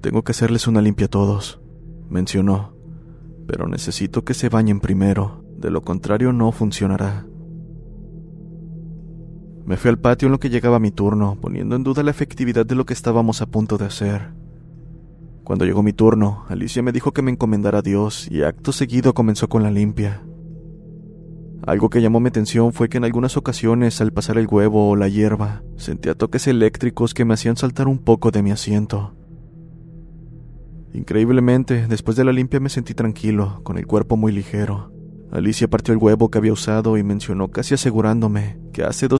Tengo 0.00 0.24
que 0.24 0.32
hacerles 0.32 0.66
una 0.66 0.80
limpia 0.80 1.06
a 1.06 1.10
todos, 1.10 1.60
mencionó, 2.08 2.74
pero 3.46 3.68
necesito 3.68 4.24
que 4.24 4.34
se 4.34 4.48
bañen 4.48 4.80
primero, 4.80 5.44
de 5.56 5.70
lo 5.70 5.82
contrario 5.82 6.32
no 6.32 6.50
funcionará. 6.52 7.26
Me 9.66 9.76
fui 9.76 9.90
al 9.90 9.98
patio 9.98 10.26
en 10.26 10.32
lo 10.32 10.40
que 10.40 10.50
llegaba 10.50 10.80
mi 10.80 10.90
turno, 10.90 11.38
poniendo 11.40 11.76
en 11.76 11.84
duda 11.84 12.02
la 12.02 12.10
efectividad 12.10 12.66
de 12.66 12.74
lo 12.74 12.86
que 12.86 12.94
estábamos 12.94 13.42
a 13.42 13.46
punto 13.46 13.78
de 13.78 13.84
hacer. 13.84 14.39
Cuando 15.50 15.64
llegó 15.64 15.82
mi 15.82 15.92
turno, 15.92 16.44
Alicia 16.48 16.80
me 16.80 16.92
dijo 16.92 17.10
que 17.10 17.22
me 17.22 17.32
encomendara 17.32 17.80
a 17.80 17.82
Dios 17.82 18.28
y 18.30 18.44
acto 18.44 18.70
seguido 18.70 19.14
comenzó 19.14 19.48
con 19.48 19.64
la 19.64 19.72
limpia. 19.72 20.22
Algo 21.66 21.90
que 21.90 22.00
llamó 22.00 22.20
mi 22.20 22.28
atención 22.28 22.72
fue 22.72 22.88
que 22.88 22.98
en 22.98 23.04
algunas 23.04 23.36
ocasiones, 23.36 24.00
al 24.00 24.12
pasar 24.12 24.38
el 24.38 24.46
huevo 24.46 24.88
o 24.88 24.94
la 24.94 25.08
hierba, 25.08 25.64
sentía 25.76 26.14
toques 26.14 26.46
eléctricos 26.46 27.14
que 27.14 27.24
me 27.24 27.34
hacían 27.34 27.56
saltar 27.56 27.88
un 27.88 27.98
poco 27.98 28.30
de 28.30 28.44
mi 28.44 28.52
asiento. 28.52 29.16
Increíblemente, 30.94 31.88
después 31.88 32.16
de 32.16 32.22
la 32.22 32.32
limpia 32.32 32.60
me 32.60 32.68
sentí 32.68 32.94
tranquilo, 32.94 33.58
con 33.64 33.76
el 33.76 33.88
cuerpo 33.88 34.16
muy 34.16 34.30
ligero. 34.30 34.92
Alicia 35.32 35.66
partió 35.66 35.92
el 35.92 35.98
huevo 35.98 36.30
que 36.30 36.38
había 36.38 36.52
usado 36.52 36.96
y 36.96 37.02
mencionó 37.02 37.48
casi 37.48 37.74
asegurándome 37.74 38.60
que 38.72 38.84
hace 38.84 39.08
dos 39.08 39.19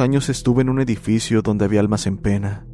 años 0.00 0.28
estuve 0.28 0.62
en 0.62 0.68
un 0.68 0.80
edificio 0.80 1.42
donde 1.42 1.64
había 1.64 1.80
almas 1.80 2.06
en 2.06 2.18
pena. 2.18 2.66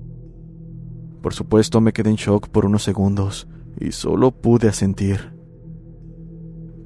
Por 1.23 1.35
supuesto 1.35 1.81
me 1.81 1.93
quedé 1.93 2.11
en 2.11 2.17
shock 2.17 2.49
por 2.49 2.67
unos 2.67 2.83
segundos 2.83 3.49
y 3.81 3.93
solo 3.93 4.31
pude 4.31 4.69
asentir. 4.69 5.35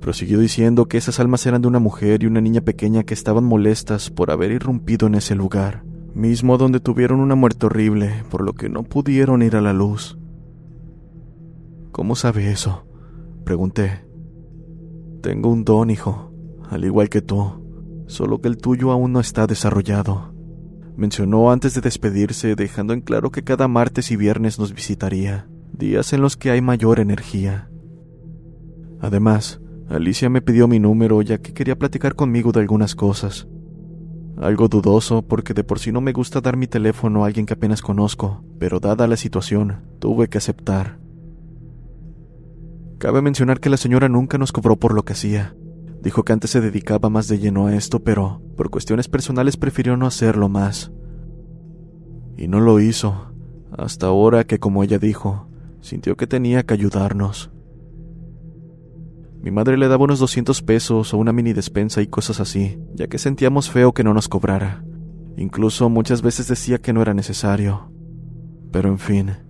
Prosiguió 0.00 0.38
diciendo 0.38 0.86
que 0.86 0.96
esas 0.96 1.20
almas 1.20 1.44
eran 1.46 1.62
de 1.62 1.68
una 1.68 1.78
mujer 1.80 2.22
y 2.22 2.26
una 2.26 2.40
niña 2.40 2.60
pequeña 2.60 3.04
que 3.04 3.14
estaban 3.14 3.44
molestas 3.44 4.10
por 4.10 4.30
haber 4.30 4.52
irrumpido 4.52 5.06
en 5.06 5.16
ese 5.16 5.34
lugar, 5.34 5.84
mismo 6.14 6.56
donde 6.56 6.80
tuvieron 6.80 7.20
una 7.20 7.34
muerte 7.34 7.66
horrible, 7.66 8.24
por 8.30 8.42
lo 8.42 8.54
que 8.54 8.68
no 8.68 8.84
pudieron 8.84 9.42
ir 9.42 9.56
a 9.56 9.60
la 9.60 9.72
luz. 9.72 10.18
¿Cómo 11.92 12.14
sabe 12.14 12.50
eso? 12.50 12.86
Pregunté. 13.44 14.06
Tengo 15.20 15.50
un 15.50 15.64
don, 15.64 15.90
hijo, 15.90 16.32
al 16.70 16.84
igual 16.84 17.08
que 17.08 17.22
tú 17.22 17.67
solo 18.08 18.40
que 18.40 18.48
el 18.48 18.56
tuyo 18.56 18.90
aún 18.90 19.12
no 19.12 19.20
está 19.20 19.46
desarrollado. 19.46 20.34
Mencionó 20.96 21.52
antes 21.52 21.74
de 21.74 21.80
despedirse, 21.80 22.56
dejando 22.56 22.92
en 22.92 23.02
claro 23.02 23.30
que 23.30 23.44
cada 23.44 23.68
martes 23.68 24.10
y 24.10 24.16
viernes 24.16 24.58
nos 24.58 24.74
visitaría, 24.74 25.48
días 25.72 26.12
en 26.12 26.22
los 26.22 26.36
que 26.36 26.50
hay 26.50 26.60
mayor 26.60 26.98
energía. 26.98 27.70
Además, 29.00 29.60
Alicia 29.88 30.28
me 30.28 30.42
pidió 30.42 30.66
mi 30.66 30.80
número 30.80 31.22
ya 31.22 31.38
que 31.38 31.54
quería 31.54 31.78
platicar 31.78 32.16
conmigo 32.16 32.50
de 32.50 32.60
algunas 32.60 32.96
cosas. 32.96 33.46
Algo 34.36 34.68
dudoso 34.68 35.22
porque 35.22 35.54
de 35.54 35.64
por 35.64 35.78
sí 35.78 35.92
no 35.92 36.00
me 36.00 36.12
gusta 36.12 36.40
dar 36.40 36.56
mi 36.56 36.66
teléfono 36.66 37.22
a 37.22 37.26
alguien 37.26 37.46
que 37.46 37.54
apenas 37.54 37.82
conozco, 37.82 38.44
pero 38.58 38.80
dada 38.80 39.06
la 39.06 39.16
situación, 39.16 39.82
tuve 40.00 40.28
que 40.28 40.38
aceptar. 40.38 40.98
Cabe 42.98 43.22
mencionar 43.22 43.60
que 43.60 43.70
la 43.70 43.76
señora 43.76 44.08
nunca 44.08 44.38
nos 44.38 44.50
cobró 44.50 44.76
por 44.76 44.94
lo 44.94 45.04
que 45.04 45.12
hacía, 45.12 45.54
Dijo 46.02 46.24
que 46.24 46.32
antes 46.32 46.50
se 46.50 46.60
dedicaba 46.60 47.10
más 47.10 47.28
de 47.28 47.38
lleno 47.38 47.66
a 47.66 47.74
esto, 47.74 48.00
pero 48.00 48.40
por 48.56 48.70
cuestiones 48.70 49.08
personales 49.08 49.56
prefirió 49.56 49.96
no 49.96 50.06
hacerlo 50.06 50.48
más. 50.48 50.92
Y 52.36 52.46
no 52.48 52.60
lo 52.60 52.78
hizo, 52.80 53.32
hasta 53.76 54.06
ahora 54.06 54.44
que, 54.44 54.58
como 54.58 54.84
ella 54.84 54.98
dijo, 54.98 55.48
sintió 55.80 56.16
que 56.16 56.26
tenía 56.26 56.64
que 56.64 56.74
ayudarnos. 56.74 57.50
Mi 59.40 59.50
madre 59.50 59.76
le 59.76 59.88
daba 59.88 60.04
unos 60.04 60.18
200 60.18 60.62
pesos 60.62 61.14
o 61.14 61.18
una 61.18 61.32
mini 61.32 61.52
despensa 61.52 62.02
y 62.02 62.06
cosas 62.06 62.40
así, 62.40 62.78
ya 62.94 63.06
que 63.06 63.18
sentíamos 63.18 63.70
feo 63.70 63.92
que 63.92 64.04
no 64.04 64.14
nos 64.14 64.28
cobrara. 64.28 64.84
Incluso 65.36 65.88
muchas 65.88 66.22
veces 66.22 66.48
decía 66.48 66.78
que 66.78 66.92
no 66.92 67.02
era 67.02 67.14
necesario. 67.14 67.92
Pero 68.72 68.88
en 68.88 68.98
fin. 68.98 69.47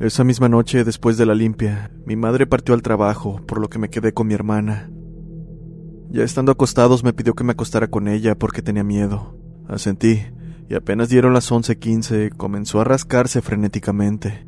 Esa 0.00 0.22
misma 0.22 0.48
noche, 0.48 0.84
después 0.84 1.16
de 1.16 1.26
la 1.26 1.34
limpia, 1.34 1.90
mi 2.06 2.14
madre 2.14 2.46
partió 2.46 2.72
al 2.72 2.82
trabajo, 2.82 3.40
por 3.46 3.60
lo 3.60 3.68
que 3.68 3.80
me 3.80 3.90
quedé 3.90 4.12
con 4.12 4.28
mi 4.28 4.34
hermana. 4.34 4.90
Ya 6.10 6.22
estando 6.22 6.52
acostados 6.52 7.02
me 7.02 7.12
pidió 7.12 7.34
que 7.34 7.42
me 7.42 7.52
acostara 7.52 7.88
con 7.88 8.06
ella 8.06 8.38
porque 8.38 8.62
tenía 8.62 8.84
miedo. 8.84 9.36
Asentí, 9.66 10.22
y 10.68 10.74
apenas 10.74 11.08
dieron 11.08 11.34
las 11.34 11.50
11:15 11.50 12.30
comenzó 12.30 12.80
a 12.80 12.84
rascarse 12.84 13.42
frenéticamente. 13.42 14.46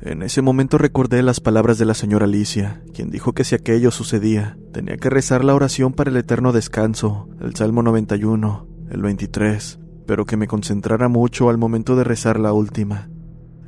En 0.00 0.22
ese 0.22 0.40
momento 0.40 0.78
recordé 0.78 1.22
las 1.22 1.40
palabras 1.40 1.76
de 1.76 1.84
la 1.84 1.92
señora 1.92 2.24
Alicia, 2.24 2.82
quien 2.94 3.10
dijo 3.10 3.34
que 3.34 3.44
si 3.44 3.54
aquello 3.54 3.90
sucedía, 3.90 4.56
tenía 4.72 4.96
que 4.96 5.10
rezar 5.10 5.44
la 5.44 5.54
oración 5.54 5.92
para 5.92 6.10
el 6.10 6.16
eterno 6.16 6.52
descanso, 6.52 7.28
el 7.38 7.54
Salmo 7.54 7.82
91, 7.82 8.66
el 8.90 9.02
23, 9.02 9.78
pero 10.06 10.24
que 10.24 10.38
me 10.38 10.46
concentrara 10.46 11.08
mucho 11.08 11.50
al 11.50 11.58
momento 11.58 11.96
de 11.96 12.04
rezar 12.04 12.40
la 12.40 12.54
última, 12.54 13.09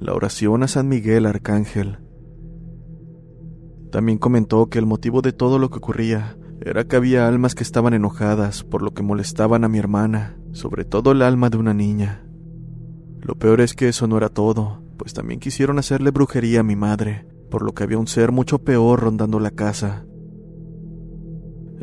la 0.02 0.14
oración 0.14 0.64
a 0.64 0.68
San 0.68 0.88
Miguel 0.88 1.26
Arcángel. 1.26 1.98
También 3.92 4.18
comentó 4.18 4.68
que 4.68 4.78
el 4.78 4.86
motivo 4.86 5.22
de 5.22 5.32
todo 5.32 5.58
lo 5.58 5.70
que 5.70 5.78
ocurría 5.78 6.36
era 6.60 6.84
que 6.84 6.96
había 6.96 7.28
almas 7.28 7.54
que 7.54 7.62
estaban 7.62 7.94
enojadas 7.94 8.64
por 8.64 8.82
lo 8.82 8.94
que 8.94 9.02
molestaban 9.02 9.64
a 9.64 9.68
mi 9.68 9.78
hermana, 9.78 10.36
sobre 10.52 10.84
todo 10.84 11.12
el 11.12 11.22
alma 11.22 11.50
de 11.50 11.58
una 11.58 11.72
niña. 11.72 12.26
Lo 13.20 13.36
peor 13.36 13.60
es 13.60 13.74
que 13.74 13.88
eso 13.88 14.08
no 14.08 14.16
era 14.16 14.28
todo, 14.28 14.82
pues 14.96 15.12
también 15.12 15.38
quisieron 15.38 15.78
hacerle 15.78 16.10
brujería 16.10 16.60
a 16.60 16.64
mi 16.64 16.74
madre, 16.74 17.26
por 17.48 17.62
lo 17.62 17.72
que 17.72 17.84
había 17.84 17.98
un 17.98 18.08
ser 18.08 18.32
mucho 18.32 18.58
peor 18.58 19.00
rondando 19.00 19.38
la 19.38 19.52
casa. 19.52 20.04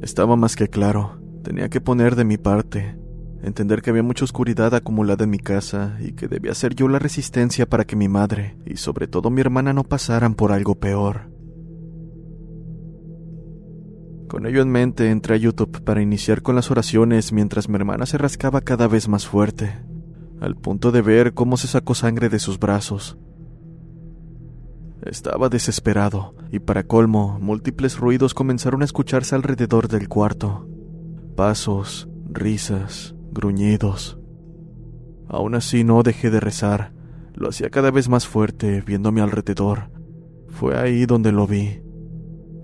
Estaba 0.02 0.36
más 0.36 0.58
que 0.58 0.68
claro, 0.68 1.22
tenía 1.44 1.70
que 1.70 1.80
poner 1.80 2.18
de 2.18 2.26
mi 2.26 2.38
parte, 2.38 2.99
entender 3.42 3.82
que 3.82 3.90
había 3.90 4.04
mucha 4.04 4.26
oscuridad 4.26 4.74
acumulada 4.76 5.24
en 5.24 5.30
mi 5.30 5.40
casa 5.40 5.98
y 6.00 6.14
que 6.14 6.28
debía 6.28 6.54
ser 6.54 6.76
yo 6.76 6.88
la 6.88 7.00
resistencia 7.00 7.68
para 7.68 7.86
que 7.86 7.96
mi 7.96 8.08
madre 8.08 8.58
y 8.66 8.78
sobre 8.78 9.08
todo 9.08 9.30
mi 9.30 9.42
hermana 9.42 9.74
no 9.74 9.84
pasaran 9.84 10.36
por 10.36 10.52
algo 10.52 10.76
peor. 10.76 11.32
Con 14.28 14.46
ello 14.46 14.62
en 14.62 14.70
mente 14.70 15.10
entré 15.10 15.36
a 15.36 15.38
YouTube 15.38 15.82
para 15.84 16.02
iniciar 16.02 16.42
con 16.42 16.56
las 16.56 16.70
oraciones 16.70 17.32
mientras 17.32 17.68
mi 17.68 17.76
hermana 17.76 18.06
se 18.06 18.18
rascaba 18.18 18.62
cada 18.62 18.88
vez 18.88 19.08
más 19.08 19.26
fuerte 19.26 19.74
al 20.42 20.56
punto 20.56 20.92
de 20.92 21.02
ver 21.02 21.34
cómo 21.34 21.58
se 21.58 21.68
sacó 21.68 21.96
sangre 21.96 22.30
de 22.30 22.40
sus 22.40 22.60
brazos. 22.60 23.18
Estaba 25.06 25.50
desesperado, 25.50 26.36
y 26.52 26.60
para 26.60 26.84
colmo, 26.84 27.40
múltiples 27.40 27.98
ruidos 27.98 28.34
comenzaron 28.34 28.82
a 28.82 28.86
escucharse 28.86 29.36
alrededor 29.36 29.88
del 29.88 30.10
cuarto. 30.10 30.68
Pasos, 31.36 32.10
risas, 32.30 33.16
gruñidos. 33.40 34.20
Aún 35.30 35.56
así 35.56 35.84
no 35.86 36.04
dejé 36.04 36.30
de 36.30 36.42
rezar. 36.42 36.92
Lo 37.34 37.50
hacía 37.50 37.70
cada 37.70 37.90
vez 37.90 38.10
más 38.10 38.28
fuerte, 38.28 38.84
viendo 38.86 39.10
a 39.10 39.12
mi 39.14 39.22
alrededor. 39.22 39.92
Fue 40.50 40.78
ahí 40.78 41.06
donde 41.06 41.32
lo 41.32 41.48
vi. 41.48 41.82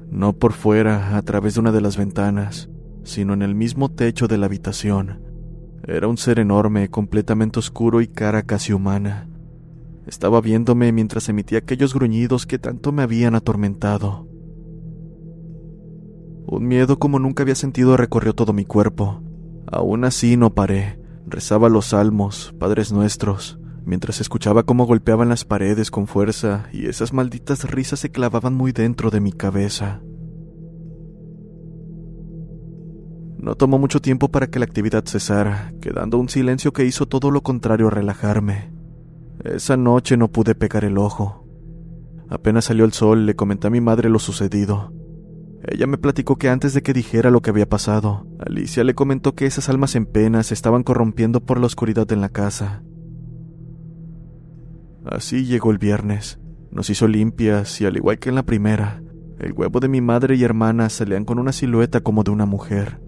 No 0.09 0.33
por 0.33 0.51
fuera, 0.51 1.15
a 1.15 1.21
través 1.21 1.53
de 1.53 1.61
una 1.61 1.71
de 1.71 1.81
las 1.81 1.95
ventanas, 1.95 2.69
sino 3.03 3.33
en 3.33 3.41
el 3.41 3.55
mismo 3.55 3.89
techo 3.89 4.27
de 4.27 4.37
la 4.37 4.47
habitación. 4.47 5.21
Era 5.87 6.07
un 6.07 6.17
ser 6.17 6.39
enorme, 6.39 6.89
completamente 6.89 7.59
oscuro 7.59 8.01
y 8.01 8.07
cara 8.07 8.43
casi 8.43 8.73
humana. 8.73 9.29
Estaba 10.07 10.41
viéndome 10.41 10.91
mientras 10.91 11.29
emitía 11.29 11.59
aquellos 11.59 11.93
gruñidos 11.93 12.45
que 12.45 12.59
tanto 12.59 12.91
me 12.91 13.03
habían 13.03 13.35
atormentado. 13.35 14.27
Un 16.47 16.67
miedo 16.67 16.99
como 16.99 17.17
nunca 17.19 17.43
había 17.43 17.55
sentido 17.55 17.95
recorrió 17.97 18.33
todo 18.33 18.53
mi 18.53 18.65
cuerpo. 18.65 19.21
Aún 19.67 20.05
así 20.05 20.37
no 20.37 20.53
paré. 20.53 20.99
Rezaba 21.27 21.69
los 21.69 21.87
salmos, 21.87 22.53
Padres 22.59 22.91
Nuestros, 22.91 23.59
mientras 23.83 24.21
escuchaba 24.21 24.63
cómo 24.63 24.85
golpeaban 24.85 25.29
las 25.29 25.43
paredes 25.43 25.89
con 25.89 26.05
fuerza 26.05 26.67
y 26.71 26.85
esas 26.85 27.13
malditas 27.13 27.69
risas 27.69 27.99
se 27.99 28.11
clavaban 28.11 28.53
muy 28.53 28.71
dentro 28.71 29.09
de 29.09 29.21
mi 29.21 29.31
cabeza. 29.31 30.01
No 33.37 33.55
tomó 33.55 33.77
mucho 33.77 34.01
tiempo 34.01 34.29
para 34.29 34.47
que 34.47 34.59
la 34.59 34.65
actividad 34.65 35.05
cesara, 35.05 35.73
quedando 35.81 36.17
un 36.17 36.29
silencio 36.29 36.73
que 36.73 36.85
hizo 36.85 37.07
todo 37.07 37.31
lo 37.31 37.41
contrario 37.41 37.87
a 37.87 37.91
relajarme. 37.91 38.71
Esa 39.43 39.77
noche 39.77 40.17
no 40.17 40.31
pude 40.31 40.55
pegar 40.55 40.83
el 40.83 40.97
ojo. 40.97 41.45
Apenas 42.29 42.65
salió 42.65 42.85
el 42.85 42.93
sol, 42.93 43.25
le 43.25 43.35
comenté 43.35 43.67
a 43.67 43.69
mi 43.69 43.81
madre 43.81 44.09
lo 44.09 44.17
sucedido. 44.17 44.91
Ella 45.67 45.87
me 45.87 45.97
platicó 45.97 46.35
que 46.35 46.49
antes 46.49 46.73
de 46.73 46.83
que 46.83 46.93
dijera 46.93 47.31
lo 47.31 47.41
que 47.41 47.49
había 47.49 47.67
pasado, 47.67 48.27
Alicia 48.39 48.83
le 48.83 48.93
comentó 48.93 49.33
que 49.33 49.47
esas 49.47 49.67
almas 49.67 49.95
en 49.95 50.05
pena 50.05 50.43
se 50.43 50.53
estaban 50.53 50.83
corrompiendo 50.83 51.43
por 51.43 51.59
la 51.59 51.65
oscuridad 51.65 52.11
en 52.11 52.21
la 52.21 52.29
casa. 52.29 52.83
Así 55.05 55.45
llegó 55.45 55.71
el 55.71 55.79
viernes. 55.79 56.39
Nos 56.71 56.89
hizo 56.89 57.07
limpias 57.07 57.81
y 57.81 57.85
al 57.85 57.97
igual 57.97 58.19
que 58.19 58.29
en 58.29 58.35
la 58.35 58.43
primera, 58.43 59.01
el 59.39 59.53
huevo 59.53 59.79
de 59.79 59.87
mi 59.87 60.01
madre 60.01 60.35
y 60.35 60.43
hermana 60.43 60.89
salían 60.89 61.25
con 61.25 61.39
una 61.39 61.51
silueta 61.51 62.01
como 62.01 62.23
de 62.23 62.31
una 62.31 62.45
mujer. 62.45 62.99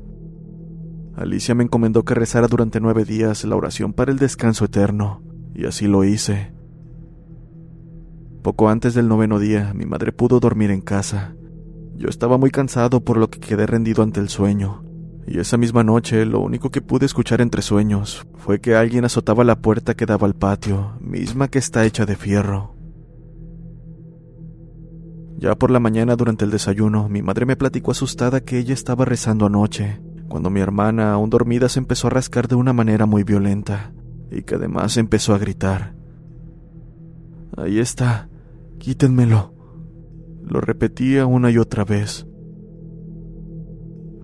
Alicia 1.16 1.54
me 1.54 1.64
encomendó 1.64 2.06
que 2.06 2.16
rezara 2.16 2.48
durante 2.48 2.80
nueve 2.80 3.06
días 3.06 3.44
la 3.46 3.56
oración 3.56 3.94
para 3.94 4.12
el 4.12 4.20
descanso 4.20 4.66
eterno, 4.66 5.24
y 5.54 5.66
así 5.66 5.88
lo 5.88 6.04
hice. 6.04 6.54
Poco 8.42 8.70
antes 8.70 8.94
del 8.94 9.08
noveno 9.08 9.40
día, 9.40 9.74
mi 9.76 9.86
madre 9.86 10.12
pudo 10.12 10.40
dormir 10.40 10.72
en 10.72 10.82
casa. 10.82 11.37
Yo 11.98 12.10
estaba 12.10 12.38
muy 12.38 12.52
cansado 12.52 13.02
por 13.02 13.18
lo 13.18 13.30
que 13.30 13.40
quedé 13.40 13.66
rendido 13.66 14.04
ante 14.04 14.20
el 14.20 14.30
sueño, 14.30 14.84
y 15.26 15.40
esa 15.40 15.58
misma 15.58 15.84
noche 15.84 16.26
lo 16.26 16.40
único 16.42 16.70
que 16.70 16.82
pude 16.82 17.08
escuchar 17.08 17.42
entre 17.42 17.64
sueños 17.64 18.28
fue 18.36 18.62
que 18.62 18.76
alguien 18.76 19.04
azotaba 19.04 19.44
la 19.44 19.60
puerta 19.60 19.96
que 19.96 20.06
daba 20.06 20.28
al 20.28 20.36
patio, 20.36 20.94
misma 21.02 21.48
que 21.48 21.58
está 21.58 21.86
hecha 21.86 22.06
de 22.06 22.16
fierro. 22.16 22.76
Ya 25.38 25.56
por 25.56 25.72
la 25.72 25.80
mañana 25.80 26.16
durante 26.16 26.46
el 26.46 26.52
desayuno, 26.52 27.10
mi 27.10 27.24
madre 27.24 27.48
me 27.48 27.56
platicó 27.56 27.92
asustada 27.92 28.42
que 28.42 28.60
ella 28.60 28.76
estaba 28.76 29.04
rezando 29.04 29.48
anoche, 29.48 30.00
cuando 30.28 30.52
mi 30.52 30.60
hermana, 30.60 31.14
aún 31.14 31.32
dormida, 31.32 31.68
se 31.68 31.80
empezó 31.80 32.08
a 32.08 32.12
rascar 32.12 32.48
de 32.48 32.56
una 32.56 32.74
manera 32.74 33.08
muy 33.08 33.24
violenta 33.24 33.92
y 34.32 34.44
que 34.44 34.56
además 34.56 34.98
empezó 34.98 35.34
a 35.34 35.40
gritar. 35.40 35.96
Ahí 37.56 37.80
está, 37.80 38.30
quítenmelo. 38.78 39.57
Lo 40.48 40.62
repetía 40.62 41.26
una 41.26 41.52
y 41.52 41.58
otra 41.58 41.84
vez. 41.84 42.26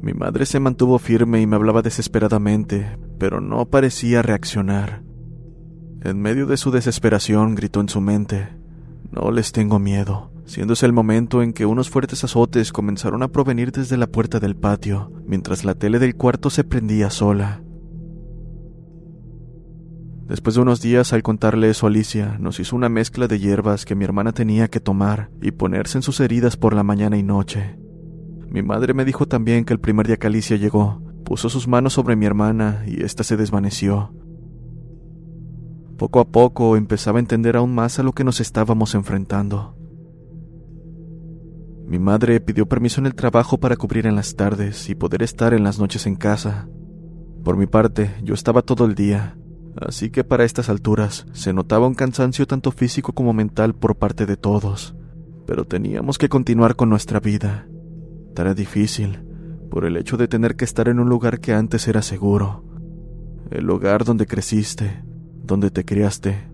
Mi 0.02 0.14
madre 0.14 0.46
se 0.46 0.60
mantuvo 0.60 1.00
firme 1.00 1.42
y 1.42 1.48
me 1.48 1.56
hablaba 1.56 1.82
desesperadamente, 1.82 2.98
pero 3.20 3.42
no 3.42 3.66
parecía 3.70 4.22
reaccionar. 4.22 5.04
En 6.02 6.20
medio 6.22 6.46
de 6.46 6.58
su 6.58 6.72
desesperación 6.72 7.56
gritó 7.56 7.80
en 7.82 7.90
su 7.90 8.02
mente, 8.02 8.50
No 9.12 9.32
les 9.32 9.52
tengo 9.52 9.80
miedo 9.80 10.34
siéndose 10.46 10.86
el 10.86 10.94
momento 10.94 11.42
en 11.42 11.54
que 11.54 11.66
unos 11.66 11.90
fuertes 11.90 12.24
azotes 12.24 12.72
comenzaron 12.72 13.24
a 13.24 13.30
provenir 13.30 13.72
desde 13.72 13.98
la 13.98 14.08
puerta 14.08 14.40
del 14.40 14.56
patio, 14.56 15.12
mientras 15.26 15.64
la 15.64 15.76
tele 15.76 16.00
del 16.00 16.16
cuarto 16.16 16.50
se 16.50 16.64
prendía 16.64 17.10
sola. 17.10 17.62
Después 20.28 20.56
de 20.56 20.62
unos 20.62 20.82
días, 20.82 21.12
al 21.12 21.22
contarle 21.22 21.70
eso 21.70 21.86
a 21.86 21.90
Alicia, 21.90 22.38
nos 22.40 22.60
hizo 22.60 22.76
una 22.76 22.88
mezcla 22.88 23.28
de 23.28 23.40
hierbas 23.40 23.84
que 23.84 23.96
mi 23.96 24.06
hermana 24.06 24.32
tenía 24.32 24.70
que 24.70 24.80
tomar 24.80 25.30
y 25.42 25.52
ponerse 25.52 25.98
en 25.98 26.02
sus 26.02 26.20
heridas 26.22 26.56
por 26.56 26.74
la 26.74 26.84
mañana 26.84 27.18
y 27.18 27.24
noche. 27.24 27.78
Mi 28.50 28.62
madre 28.62 28.94
me 28.94 29.04
dijo 29.04 29.28
también 29.28 29.66
que 29.66 29.74
el 29.74 29.80
primer 29.80 30.08
día 30.08 30.18
que 30.18 30.28
Alicia 30.28 30.56
llegó, 30.56 31.02
puso 31.26 31.50
sus 31.50 31.68
manos 31.68 31.94
sobre 31.94 32.16
mi 32.16 32.26
hermana 32.26 32.84
y 32.88 33.04
ésta 33.04 33.24
se 33.24 33.36
desvaneció. 33.36 34.14
Poco 35.98 36.20
a 36.20 36.26
poco 36.26 36.78
empezaba 36.78 37.20
a 37.20 37.22
entender 37.22 37.58
aún 37.58 37.76
más 37.76 38.00
a 38.00 38.04
lo 38.04 38.14
que 38.14 38.24
nos 38.24 38.40
estábamos 38.40 38.96
enfrentando. 38.96 39.76
Mi 41.86 42.00
madre 42.00 42.40
pidió 42.40 42.68
permiso 42.68 43.02
en 43.02 43.08
el 43.08 43.16
trabajo 43.16 43.60
para 43.60 43.76
cubrir 43.76 44.08
en 44.08 44.16
las 44.16 44.36
tardes 44.36 44.90
y 44.90 44.96
poder 44.96 45.22
estar 45.22 45.54
en 45.54 45.64
las 45.64 45.80
noches 45.80 46.08
en 46.08 46.16
casa. 46.16 46.70
Por 47.44 47.58
mi 47.58 47.68
parte, 47.68 48.16
yo 48.24 48.34
estaba 48.34 48.62
todo 48.62 48.86
el 48.86 48.96
día, 48.96 49.38
así 49.76 50.10
que 50.10 50.24
para 50.24 50.44
estas 50.44 50.70
alturas 50.70 51.26
se 51.34 51.54
notaba 51.54 51.88
un 51.88 51.96
cansancio 51.96 52.48
tanto 52.48 52.72
físico 52.72 53.14
como 53.14 53.34
mental 53.34 53.74
por 53.74 53.96
parte 53.96 54.26
de 54.26 54.38
todos, 54.38 54.96
pero 55.46 55.66
teníamos 55.66 56.18
que 56.18 56.30
continuar 56.30 56.76
con 56.76 56.90
nuestra 56.90 57.20
vida. 57.20 57.68
Tarea 58.34 58.54
difícil, 58.54 59.24
por 59.70 59.86
el 59.86 59.98
hecho 59.98 60.18
de 60.18 60.28
tener 60.28 60.56
que 60.56 60.66
estar 60.66 60.88
en 60.88 61.00
un 61.00 61.10
lugar 61.10 61.40
que 61.40 61.54
antes 61.54 61.88
era 61.88 62.02
seguro, 62.02 62.64
el 63.52 63.66
lugar 63.66 64.04
donde 64.06 64.26
creciste, 64.26 65.04
donde 65.44 65.72
te 65.72 65.86
criaste. 65.86 66.50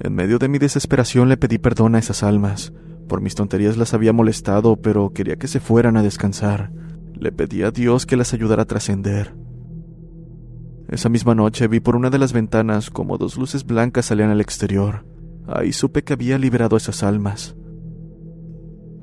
En 0.00 0.14
medio 0.14 0.38
de 0.38 0.48
mi 0.48 0.58
desesperación 0.58 1.28
le 1.28 1.36
pedí 1.36 1.58
perdón 1.58 1.94
a 1.94 1.98
esas 1.98 2.22
almas, 2.22 2.72
Por 3.10 3.20
mis 3.20 3.34
tonterías 3.34 3.76
las 3.76 3.92
había 3.92 4.12
molestado, 4.12 4.76
pero 4.76 5.10
quería 5.10 5.34
que 5.34 5.48
se 5.48 5.58
fueran 5.58 5.96
a 5.96 6.02
descansar. 6.04 6.70
Le 7.18 7.32
pedí 7.32 7.64
a 7.64 7.72
Dios 7.72 8.06
que 8.06 8.16
las 8.16 8.32
ayudara 8.34 8.62
a 8.62 8.66
trascender. 8.66 9.34
Esa 10.90 11.08
misma 11.08 11.36
noche 11.36 11.68
vi 11.68 11.78
por 11.78 11.94
una 11.94 12.10
de 12.10 12.18
las 12.18 12.32
ventanas 12.32 12.90
como 12.90 13.16
dos 13.16 13.36
luces 13.38 13.64
blancas 13.64 14.06
salían 14.06 14.30
al 14.30 14.40
exterior. 14.40 15.06
Ahí 15.46 15.72
supe 15.72 16.02
que 16.02 16.14
había 16.14 16.36
liberado 16.36 16.76
esas 16.76 17.04
almas. 17.04 17.54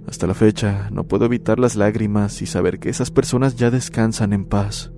Hasta 0.06 0.28
la 0.28 0.34
fecha 0.34 0.89
no 0.91 1.06
puedo 1.06 1.26
evitar 1.26 1.60
las 1.60 1.78
lágrimas 1.78 2.41
y 2.41 2.45
saber 2.45 2.80
que 2.80 2.89
esas 2.89 3.10
personas 3.10 3.56
ya 3.56 3.71
descansan 3.71 4.34
en 4.34 4.43
paz. 4.43 4.91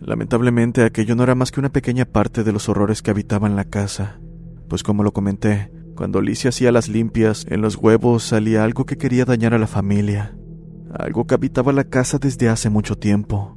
Lamentablemente 0.00 0.84
aquello 0.84 1.16
no 1.16 1.24
era 1.24 1.34
más 1.34 1.50
que 1.50 1.58
una 1.58 1.72
pequeña 1.72 2.04
parte 2.04 2.44
de 2.44 2.52
los 2.52 2.68
horrores 2.68 3.02
que 3.02 3.10
habitaban 3.10 3.56
la 3.56 3.64
casa, 3.64 4.20
pues 4.68 4.84
como 4.84 5.02
lo 5.02 5.12
comenté, 5.12 5.72
cuando 5.96 6.20
Alicia 6.20 6.50
hacía 6.50 6.70
las 6.70 6.88
limpias, 6.88 7.44
en 7.48 7.60
los 7.60 7.74
huevos 7.76 8.22
salía 8.22 8.62
algo 8.62 8.86
que 8.86 8.98
quería 8.98 9.24
dañar 9.24 9.52
a 9.52 9.58
la 9.58 9.66
familia, 9.66 10.36
algo 10.96 11.26
que 11.26 11.34
habitaba 11.34 11.72
la 11.72 11.84
casa 11.84 12.18
desde 12.18 12.48
hace 12.48 12.70
mucho 12.70 12.96
tiempo. 12.96 13.56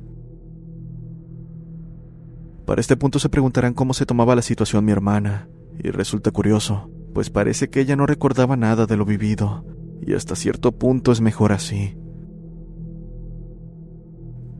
Para 2.67 2.81
este 2.81 2.97
punto 2.97 3.17
se 3.17 3.29
preguntarán 3.29 3.73
cómo 3.73 3.93
se 3.93 4.05
tomaba 4.05 4.35
la 4.35 4.41
situación 4.41 4.83
mi 4.83 4.91
hermana, 4.91 5.47
y 5.81 5.89
resulta 5.89 6.31
curioso, 6.31 6.91
pues 7.13 7.29
parece 7.29 7.69
que 7.69 7.79
ella 7.79 7.95
no 7.95 8.05
recordaba 8.05 8.57
nada 8.57 8.85
de 8.85 8.97
lo 8.97 9.05
vivido, 9.05 9.65
y 10.05 10.15
hasta 10.15 10.35
cierto 10.35 10.73
punto 10.73 11.13
es 11.13 11.21
mejor 11.21 11.53
así. 11.53 11.97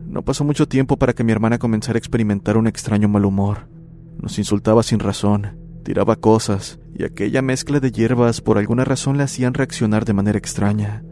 No 0.06 0.24
pasó 0.24 0.42
mucho 0.42 0.66
tiempo 0.66 0.96
para 0.96 1.12
que 1.12 1.22
mi 1.22 1.32
hermana 1.32 1.58
comenzara 1.58 1.98
a 1.98 1.98
experimentar 1.98 2.56
un 2.56 2.66
extraño 2.66 3.08
mal 3.08 3.26
humor. 3.26 3.68
Nos 4.16 4.38
insultaba 4.38 4.82
sin 4.82 5.00
razón, 5.00 5.58
tiraba 5.84 6.16
cosas, 6.16 6.80
y 6.94 7.04
aquella 7.04 7.42
mezcla 7.42 7.78
de 7.78 7.92
hierbas 7.92 8.40
por 8.40 8.56
alguna 8.56 8.86
razón 8.86 9.18
le 9.18 9.24
hacían 9.24 9.52
reaccionar 9.52 10.06
de 10.06 10.14
manera 10.14 10.38
extraña. 10.38 11.04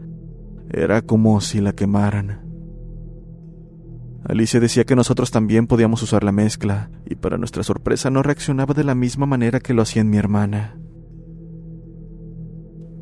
Era 0.71 1.03
como 1.03 1.41
si 1.41 1.61
la 1.61 1.73
quemaran. 1.73 2.46
Alicia 4.27 4.59
decía 4.59 4.83
que 4.83 4.97
nosotros 4.97 5.31
también 5.31 5.67
podíamos 5.67 6.03
usar 6.03 6.25
la 6.25 6.33
mezcla, 6.33 6.91
y 7.05 7.15
para 7.15 7.37
nuestra 7.37 7.63
sorpresa 7.63 8.09
no 8.09 8.23
reaccionaba 8.23 8.73
de 8.73 8.83
la 8.83 8.93
misma 8.93 9.25
manera 9.25 9.61
que 9.61 9.73
lo 9.73 9.81
hacía 9.81 10.01
en 10.01 10.09
mi 10.09 10.17
hermana. 10.17 10.77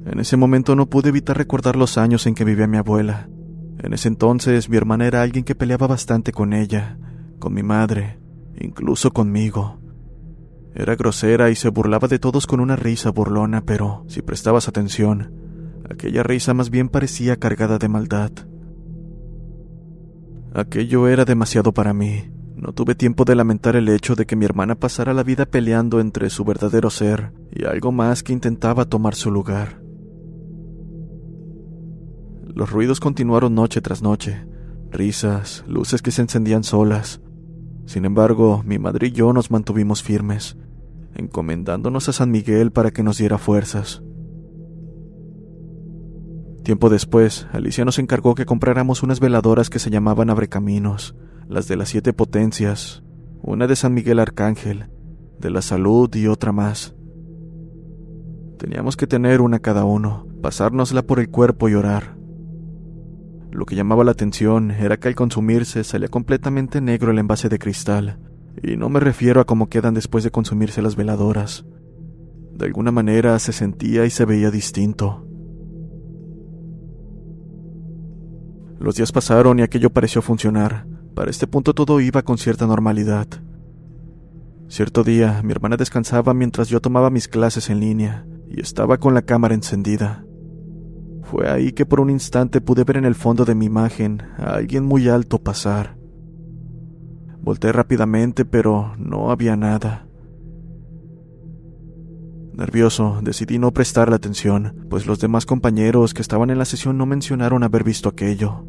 En 0.05 0.19
ese 0.19 0.38
momento 0.38 0.75
no 0.75 0.88
pude 0.88 1.09
evitar 1.09 1.35
recordar 1.35 1.77
los 1.77 1.97
años 1.97 2.27
en 2.27 2.35
que 2.35 2.43
vivía 2.43 2.67
mi 2.67 2.77
abuela. 2.77 3.27
En 3.79 3.93
ese 3.93 4.07
entonces 4.07 4.69
mi 4.69 4.77
hermana 4.77 5.07
era 5.07 5.23
alguien 5.23 5.43
que 5.43 5.55
peleaba 5.55 5.88
bastante 5.88 6.31
con 6.31 6.53
ella, 6.53 6.99
con 7.39 7.55
mi 7.55 7.63
madre, 7.63 8.19
incluso 8.61 9.11
conmigo. 9.11 9.79
Era 10.75 10.95
grosera 10.95 11.49
y 11.49 11.55
se 11.55 11.69
burlaba 11.69 12.07
de 12.07 12.19
todos 12.19 12.45
con 12.45 12.59
una 12.59 12.75
risa 12.75 13.09
burlona, 13.09 13.61
pero 13.61 14.05
si 14.07 14.21
prestabas 14.21 14.67
atención, 14.67 15.33
aquella 15.89 16.21
risa 16.21 16.53
más 16.53 16.69
bien 16.69 16.88
parecía 16.88 17.38
cargada 17.38 17.79
de 17.79 17.89
maldad. 17.89 18.31
Aquello 20.56 21.10
era 21.10 21.26
demasiado 21.26 21.74
para 21.74 21.94
mí. 21.94 22.32
No 22.56 22.72
tuve 22.72 22.96
tiempo 22.96 23.26
de 23.26 23.36
lamentar 23.36 23.76
el 23.76 23.89
hecho 23.89 24.15
de 24.15 24.26
que 24.26 24.38
mi 24.38 24.46
hermana 24.46 24.76
pasara 24.76 25.13
la 25.13 25.22
vida 25.22 25.46
peleando 25.46 26.00
entre 26.00 26.30
su 26.30 26.46
verdadero 26.46 26.89
ser 26.89 27.34
y 27.52 27.65
algo 27.65 27.91
más 27.91 28.24
que 28.24 28.32
intentaba 28.32 28.86
tomar 28.86 29.15
su 29.15 29.32
lugar. 29.32 29.82
Los 32.41 32.72
ruidos 32.72 33.02
continuaron 33.02 33.54
noche 33.54 33.82
tras 33.82 34.02
noche, 34.02 34.48
risas, 34.91 35.65
luces 35.68 36.02
que 36.02 36.12
se 36.12 36.22
encendían 36.22 36.63
solas. 36.63 37.20
Sin 37.86 38.06
embargo, 38.06 38.63
mi 38.65 38.80
madre 38.80 39.08
y 39.08 39.12
yo 39.12 39.34
nos 39.34 39.52
mantuvimos 39.52 40.04
firmes, 40.04 40.56
encomendándonos 41.15 42.08
a 42.08 42.13
San 42.13 42.32
Miguel 42.32 42.72
para 42.72 42.91
que 42.91 43.04
nos 43.04 43.18
diera 43.18 43.38
fuerzas. 43.38 44.04
Tiempo 46.65 46.89
después, 46.89 47.45
Alicia 47.54 47.86
nos 47.86 47.99
encargó 47.99 48.34
que 48.34 48.47
compráramos 48.47 49.04
unas 49.04 49.19
veladoras 49.19 49.69
que 49.69 49.78
se 49.78 49.91
llamaban 49.91 50.32
Abrecaminos, 50.32 51.15
las 51.47 51.67
de 51.67 51.75
las 51.75 51.89
siete 51.89 52.12
potencias, 52.12 53.04
una 53.43 53.67
de 53.67 53.75
San 53.75 53.93
Miguel 53.93 54.17
Arcángel, 54.17 54.89
de 55.39 55.51
la 55.51 55.62
salud 55.62 56.10
y 56.15 56.25
otra 56.25 56.51
más. 56.54 56.95
Teníamos 58.58 58.97
que 58.97 59.06
tener 59.06 59.41
una 59.41 59.60
cada 59.60 59.86
uno, 59.86 60.25
pasárnosla 60.41 61.04
por 61.04 61.19
el 61.19 61.30
cuerpo 61.30 61.69
y 61.69 61.75
orar. 61.75 62.17
Lo 63.51 63.67
que 63.67 63.75
llamaba 63.75 64.04
la 64.04 64.13
atención 64.13 64.71
era 64.71 64.97
que 64.97 65.08
al 65.08 65.13
consumirse 65.13 65.84
salía 65.84 66.08
completamente 66.08 66.82
negro 66.82 67.12
el 67.12 67.19
envase 67.19 67.47
de 67.47 67.60
cristal, 67.60 68.17
y 68.63 68.75
no 68.75 68.89
me 68.89 68.99
refiero 68.99 69.39
a 69.39 69.45
cómo 69.45 69.69
quedan 69.69 69.93
después 69.93 70.23
de 70.23 70.32
consumirse 70.32 70.82
las 70.82 70.95
veladoras. 70.95 71.63
De 72.54 72.65
alguna 72.65 72.91
manera 72.91 73.38
se 73.38 73.51
sentía 73.51 74.04
y 74.08 74.10
se 74.10 74.25
veía 74.25 74.49
distinto. 74.49 75.24
Los 78.79 78.95
días 78.95 79.11
pasaron 79.11 79.59
y 79.59 79.61
aquello 79.61 79.89
pareció 79.89 80.21
funcionar. 80.21 80.85
Para 81.13 81.31
este 81.31 81.47
punto 81.47 81.73
todo 81.73 81.99
iba 82.01 82.21
con 82.23 82.38
cierta 82.38 82.67
normalidad. 82.67 83.27
Cierto 84.67 85.03
día, 85.03 85.41
mi 85.43 85.51
hermana 85.51 85.77
descansaba 85.77 86.33
mientras 86.33 86.69
yo 86.69 86.81
tomaba 86.81 87.09
mis 87.09 87.27
clases 87.27 87.69
en 87.69 87.79
línea 87.79 88.25
y 88.49 88.59
estaba 88.59 88.97
con 88.97 89.13
la 89.13 89.21
cámara 89.21 89.55
encendida. 89.55 90.25
Fue 91.23 91.49
ahí 91.49 91.71
que 91.71 91.85
por 91.85 91.99
un 91.99 92.09
instante 92.09 92.61
pude 92.61 92.83
ver 92.83 92.97
en 92.97 93.05
el 93.05 93.15
fondo 93.15 93.45
de 93.45 93.55
mi 93.55 93.65
imagen 93.65 94.21
a 94.38 94.55
alguien 94.55 94.83
muy 94.83 95.07
alto 95.07 95.41
pasar. 95.41 95.97
Volté 97.41 97.71
rápidamente, 97.71 98.43
pero 98.43 98.95
no 98.97 99.31
había 99.31 99.55
nada. 99.55 100.05
Nervioso, 102.56 103.20
decidí 103.22 103.60
no 103.60 103.74
prestarle 103.74 104.15
atención, 104.15 104.88
pues 104.89 105.06
los 105.06 105.20
demás 105.20 105.46
compañeros 105.46 106.13
que 106.13 106.22
estaban 106.22 106.50
en 106.50 106.58
la 106.58 106.63
sesión 106.63 106.98
no 106.98 107.06
mencionaron 107.06 107.63
haber 107.63 107.84
visto 107.84 108.08
aquello. 108.08 108.65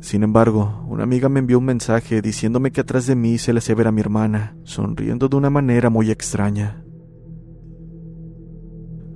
Sin 0.00 0.22
embargo, 0.22 0.84
una 0.86 1.02
amiga 1.02 1.28
me 1.28 1.40
envió 1.40 1.58
un 1.58 1.64
mensaje 1.64 2.22
diciéndome 2.22 2.70
que 2.70 2.80
atrás 2.80 3.06
de 3.08 3.16
mí 3.16 3.38
se 3.38 3.52
le 3.52 3.58
hacía 3.58 3.74
ver 3.74 3.88
a 3.88 3.92
mi 3.92 4.00
hermana, 4.00 4.56
sonriendo 4.62 5.28
de 5.28 5.36
una 5.36 5.50
manera 5.50 5.90
muy 5.90 6.12
extraña. 6.12 6.84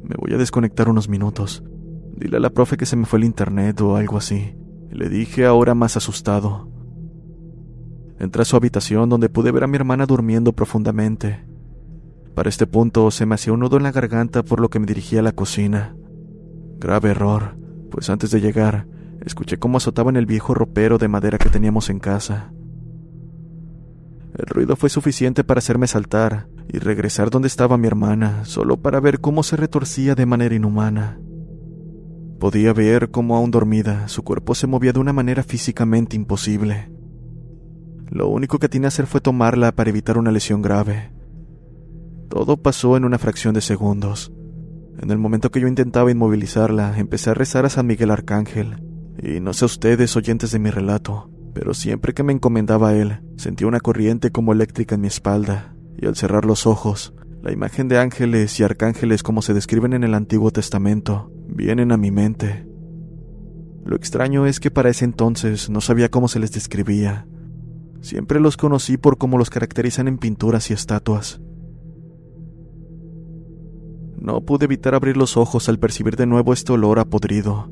Me 0.03 0.16
voy 0.18 0.35
a 0.35 0.38
desconectar 0.38 0.88
unos 0.88 1.09
minutos. 1.09 1.62
Dile 2.16 2.38
a 2.38 2.40
la 2.40 2.51
profe 2.51 2.77
que 2.77 2.87
se 2.87 2.96
me 2.96 3.07
fue 3.07 3.20
el 3.20 3.25
internet 3.25 3.81
o 3.83 3.94
algo 3.94 4.16
así. 4.16 4.57
Le 4.90 5.09
dije 5.09 5.46
ahora 5.46 5.77
más 5.77 5.96
asustado. 5.96 6.72
Entré 8.18 8.42
a 8.42 8.44
su 8.44 8.57
habitación 8.57 9.09
donde 9.09 9.29
pude 9.29 9.53
ver 9.53 9.62
a 9.62 9.68
mi 9.68 9.77
hermana 9.77 10.07
durmiendo 10.07 10.53
profundamente. 10.53 11.45
Para 12.37 12.51
este 12.51 12.66
punto 12.66 13.11
se 13.11 13.25
me 13.25 13.35
hacía 13.35 13.55
un 13.55 13.61
nudo 13.61 13.79
en 13.79 13.85
la 13.85 13.92
garganta 13.92 14.42
por 14.42 14.61
lo 14.61 14.68
que 14.68 14.79
me 14.79 14.85
dirigí 14.85 15.16
a 15.16 15.22
la 15.22 15.33
cocina. 15.33 15.96
Grave 16.79 17.12
error, 17.12 17.57
pues 17.90 18.11
antes 18.11 18.31
de 18.31 18.42
llegar, 18.42 18.87
escuché 19.25 19.57
cómo 19.57 19.79
azotaban 19.79 20.16
el 20.16 20.27
viejo 20.27 20.53
ropero 20.53 20.99
de 20.99 21.09
madera 21.09 21.38
que 21.38 21.49
teníamos 21.49 21.88
en 21.88 21.99
casa. 21.99 22.53
El 24.37 24.44
ruido 24.49 24.77
fue 24.77 24.90
suficiente 24.90 25.44
para 25.44 25.61
hacerme 25.61 25.87
saltar 25.87 26.46
y 26.68 26.79
regresar 26.79 27.31
donde 27.31 27.49
estaba 27.49 27.79
mi 27.79 27.87
hermana, 27.87 28.44
solo 28.44 28.77
para 28.77 29.01
ver 29.01 29.20
cómo 29.20 29.42
se 29.42 29.57
retorcía 29.57 30.14
de 30.14 30.27
manera 30.27 30.55
inhumana. 30.55 31.18
Podía 32.38 32.75
ver 32.75 33.11
cómo 33.11 33.35
aún 33.35 33.51
dormida, 33.51 34.09
su 34.09 34.25
cuerpo 34.25 34.55
se 34.55 34.66
movía 34.66 34.92
de 34.92 35.01
una 35.01 35.14
manera 35.14 35.42
físicamente 35.42 36.16
imposible. 36.16 36.92
Lo 38.11 38.29
único 38.29 38.59
que 38.59 38.68
tenía 38.68 38.88
que 38.88 38.88
hacer 38.88 39.07
fue 39.07 39.22
tomarla 39.22 39.72
para 39.72 39.88
evitar 39.88 40.18
una 40.18 40.31
lesión 40.31 40.61
grave. 40.61 41.15
Todo 42.28 42.56
pasó 42.56 42.96
en 42.96 43.04
una 43.04 43.18
fracción 43.18 43.54
de 43.54 43.60
segundos. 43.60 44.32
En 44.98 45.10
el 45.10 45.18
momento 45.18 45.50
que 45.50 45.60
yo 45.60 45.68
intentaba 45.68 46.10
inmovilizarla, 46.10 46.98
empecé 46.98 47.30
a 47.30 47.34
rezar 47.34 47.66
a 47.66 47.70
San 47.70 47.86
Miguel 47.86 48.10
Arcángel. 48.10 48.82
Y 49.22 49.40
no 49.40 49.52
sé 49.52 49.64
ustedes, 49.64 50.16
oyentes 50.16 50.50
de 50.50 50.58
mi 50.58 50.70
relato, 50.70 51.30
pero 51.54 51.74
siempre 51.74 52.14
que 52.14 52.22
me 52.22 52.32
encomendaba 52.32 52.90
a 52.90 52.96
él, 52.96 53.20
sentía 53.36 53.66
una 53.66 53.80
corriente 53.80 54.30
como 54.30 54.52
eléctrica 54.52 54.94
en 54.94 55.02
mi 55.02 55.08
espalda, 55.08 55.74
y 55.96 56.06
al 56.06 56.16
cerrar 56.16 56.44
los 56.44 56.66
ojos, 56.66 57.14
la 57.42 57.52
imagen 57.52 57.88
de 57.88 57.98
ángeles 57.98 58.58
y 58.58 58.64
arcángeles 58.64 59.22
como 59.22 59.40
se 59.40 59.54
describen 59.54 59.92
en 59.92 60.04
el 60.04 60.14
Antiguo 60.14 60.50
Testamento 60.50 61.30
vienen 61.48 61.92
a 61.92 61.96
mi 61.96 62.10
mente. 62.10 62.66
Lo 63.84 63.96
extraño 63.96 64.46
es 64.46 64.58
que 64.58 64.70
para 64.70 64.90
ese 64.90 65.04
entonces 65.04 65.70
no 65.70 65.80
sabía 65.80 66.10
cómo 66.10 66.28
se 66.28 66.40
les 66.40 66.52
describía. 66.52 67.26
Siempre 68.00 68.40
los 68.40 68.56
conocí 68.56 68.96
por 68.96 69.16
cómo 69.16 69.38
los 69.38 69.48
caracterizan 69.48 70.08
en 70.08 70.18
pinturas 70.18 70.70
y 70.70 70.74
estatuas. 70.74 71.40
No 74.18 74.40
pude 74.40 74.64
evitar 74.64 74.94
abrir 74.94 75.16
los 75.16 75.37
ojos 75.37 75.68
al 75.68 75.79
percibir 75.79 76.16
de 76.16 76.26
nuevo 76.26 76.52
este 76.52 76.72
olor 76.72 76.98
a 76.98 77.05
podrido, 77.05 77.70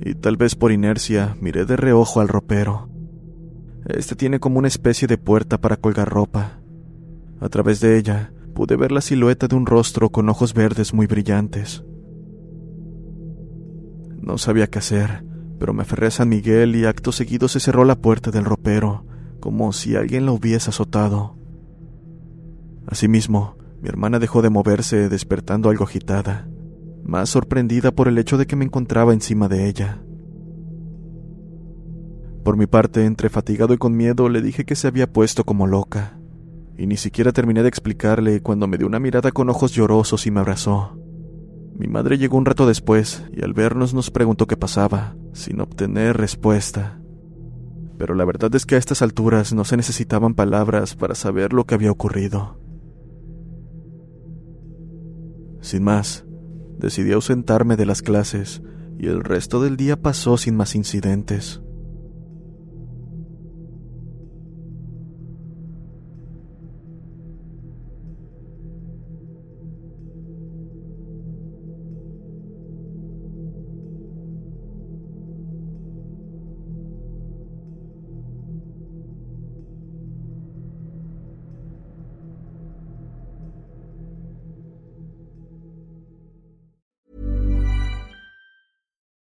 y 0.00 0.14
tal 0.14 0.36
vez 0.36 0.54
por 0.54 0.70
inercia 0.70 1.36
miré 1.40 1.64
de 1.64 1.76
reojo 1.76 2.20
al 2.20 2.28
ropero. 2.28 2.88
Este 3.86 4.14
tiene 4.14 4.38
como 4.38 4.58
una 4.58 4.68
especie 4.68 5.08
de 5.08 5.18
puerta 5.18 5.58
para 5.58 5.76
colgar 5.76 6.08
ropa. 6.08 6.60
A 7.40 7.48
través 7.48 7.80
de 7.80 7.96
ella 7.96 8.32
pude 8.54 8.76
ver 8.76 8.92
la 8.92 9.00
silueta 9.00 9.48
de 9.48 9.56
un 9.56 9.66
rostro 9.66 10.10
con 10.10 10.28
ojos 10.28 10.52
verdes 10.52 10.92
muy 10.92 11.06
brillantes. 11.06 11.84
No 14.20 14.36
sabía 14.36 14.66
qué 14.66 14.80
hacer, 14.80 15.24
pero 15.58 15.72
me 15.72 15.82
aferré 15.82 16.08
a 16.08 16.10
San 16.10 16.28
Miguel 16.28 16.76
y 16.76 16.84
acto 16.84 17.12
seguido 17.12 17.48
se 17.48 17.60
cerró 17.60 17.84
la 17.84 17.96
puerta 17.96 18.30
del 18.30 18.44
ropero, 18.44 19.06
como 19.40 19.72
si 19.72 19.96
alguien 19.96 20.26
la 20.26 20.32
hubiese 20.32 20.70
azotado. 20.70 21.36
Asimismo, 22.86 23.56
mi 23.80 23.88
hermana 23.88 24.18
dejó 24.18 24.42
de 24.42 24.50
moverse, 24.50 25.08
despertando 25.08 25.70
algo 25.70 25.84
agitada. 25.84 26.48
más 27.04 27.30
sorprendida 27.30 27.90
por 27.90 28.06
el 28.06 28.18
hecho 28.18 28.36
de 28.36 28.46
que 28.46 28.54
me 28.54 28.66
encontraba 28.66 29.14
encima 29.14 29.48
de 29.48 29.66
ella. 29.66 30.02
Por 32.44 32.56
mi 32.56 32.66
parte, 32.66 33.06
entre 33.06 33.30
fatigado 33.30 33.72
y 33.72 33.78
con 33.78 33.96
miedo, 33.96 34.28
le 34.28 34.42
dije 34.42 34.64
que 34.64 34.74
se 34.74 34.88
había 34.88 35.10
puesto 35.10 35.44
como 35.44 35.66
loca, 35.66 36.18
y 36.76 36.86
ni 36.86 36.96
siquiera 36.96 37.32
terminé 37.32 37.62
de 37.62 37.68
explicarle 37.68 38.42
cuando 38.42 38.66
me 38.66 38.76
dio 38.76 38.86
una 38.86 39.00
mirada 39.00 39.32
con 39.32 39.48
ojos 39.48 39.72
llorosos 39.72 40.26
y 40.26 40.30
me 40.30 40.40
abrazó. 40.40 40.98
Mi 41.78 41.86
madre 41.86 42.18
llegó 42.18 42.36
un 42.36 42.44
rato 42.44 42.66
después 42.66 43.24
y 43.32 43.42
al 43.42 43.54
vernos 43.54 43.94
nos 43.94 44.10
preguntó 44.10 44.46
qué 44.46 44.56
pasaba, 44.56 45.16
sin 45.32 45.60
obtener 45.60 46.16
respuesta. 46.16 47.00
Pero 47.96 48.14
la 48.14 48.24
verdad 48.24 48.54
es 48.54 48.66
que 48.66 48.74
a 48.74 48.78
estas 48.78 49.00
alturas 49.02 49.52
no 49.52 49.64
se 49.64 49.76
necesitaban 49.76 50.34
palabras 50.34 50.94
para 50.94 51.14
saber 51.14 51.52
lo 51.52 51.64
que 51.64 51.74
había 51.74 51.90
ocurrido. 51.90 52.60
Sin 55.68 55.84
más, 55.84 56.24
decidí 56.78 57.12
ausentarme 57.12 57.76
de 57.76 57.84
las 57.84 58.00
clases 58.00 58.62
y 58.98 59.08
el 59.08 59.22
resto 59.22 59.62
del 59.62 59.76
día 59.76 60.00
pasó 60.00 60.38
sin 60.38 60.56
más 60.56 60.74
incidentes. 60.74 61.60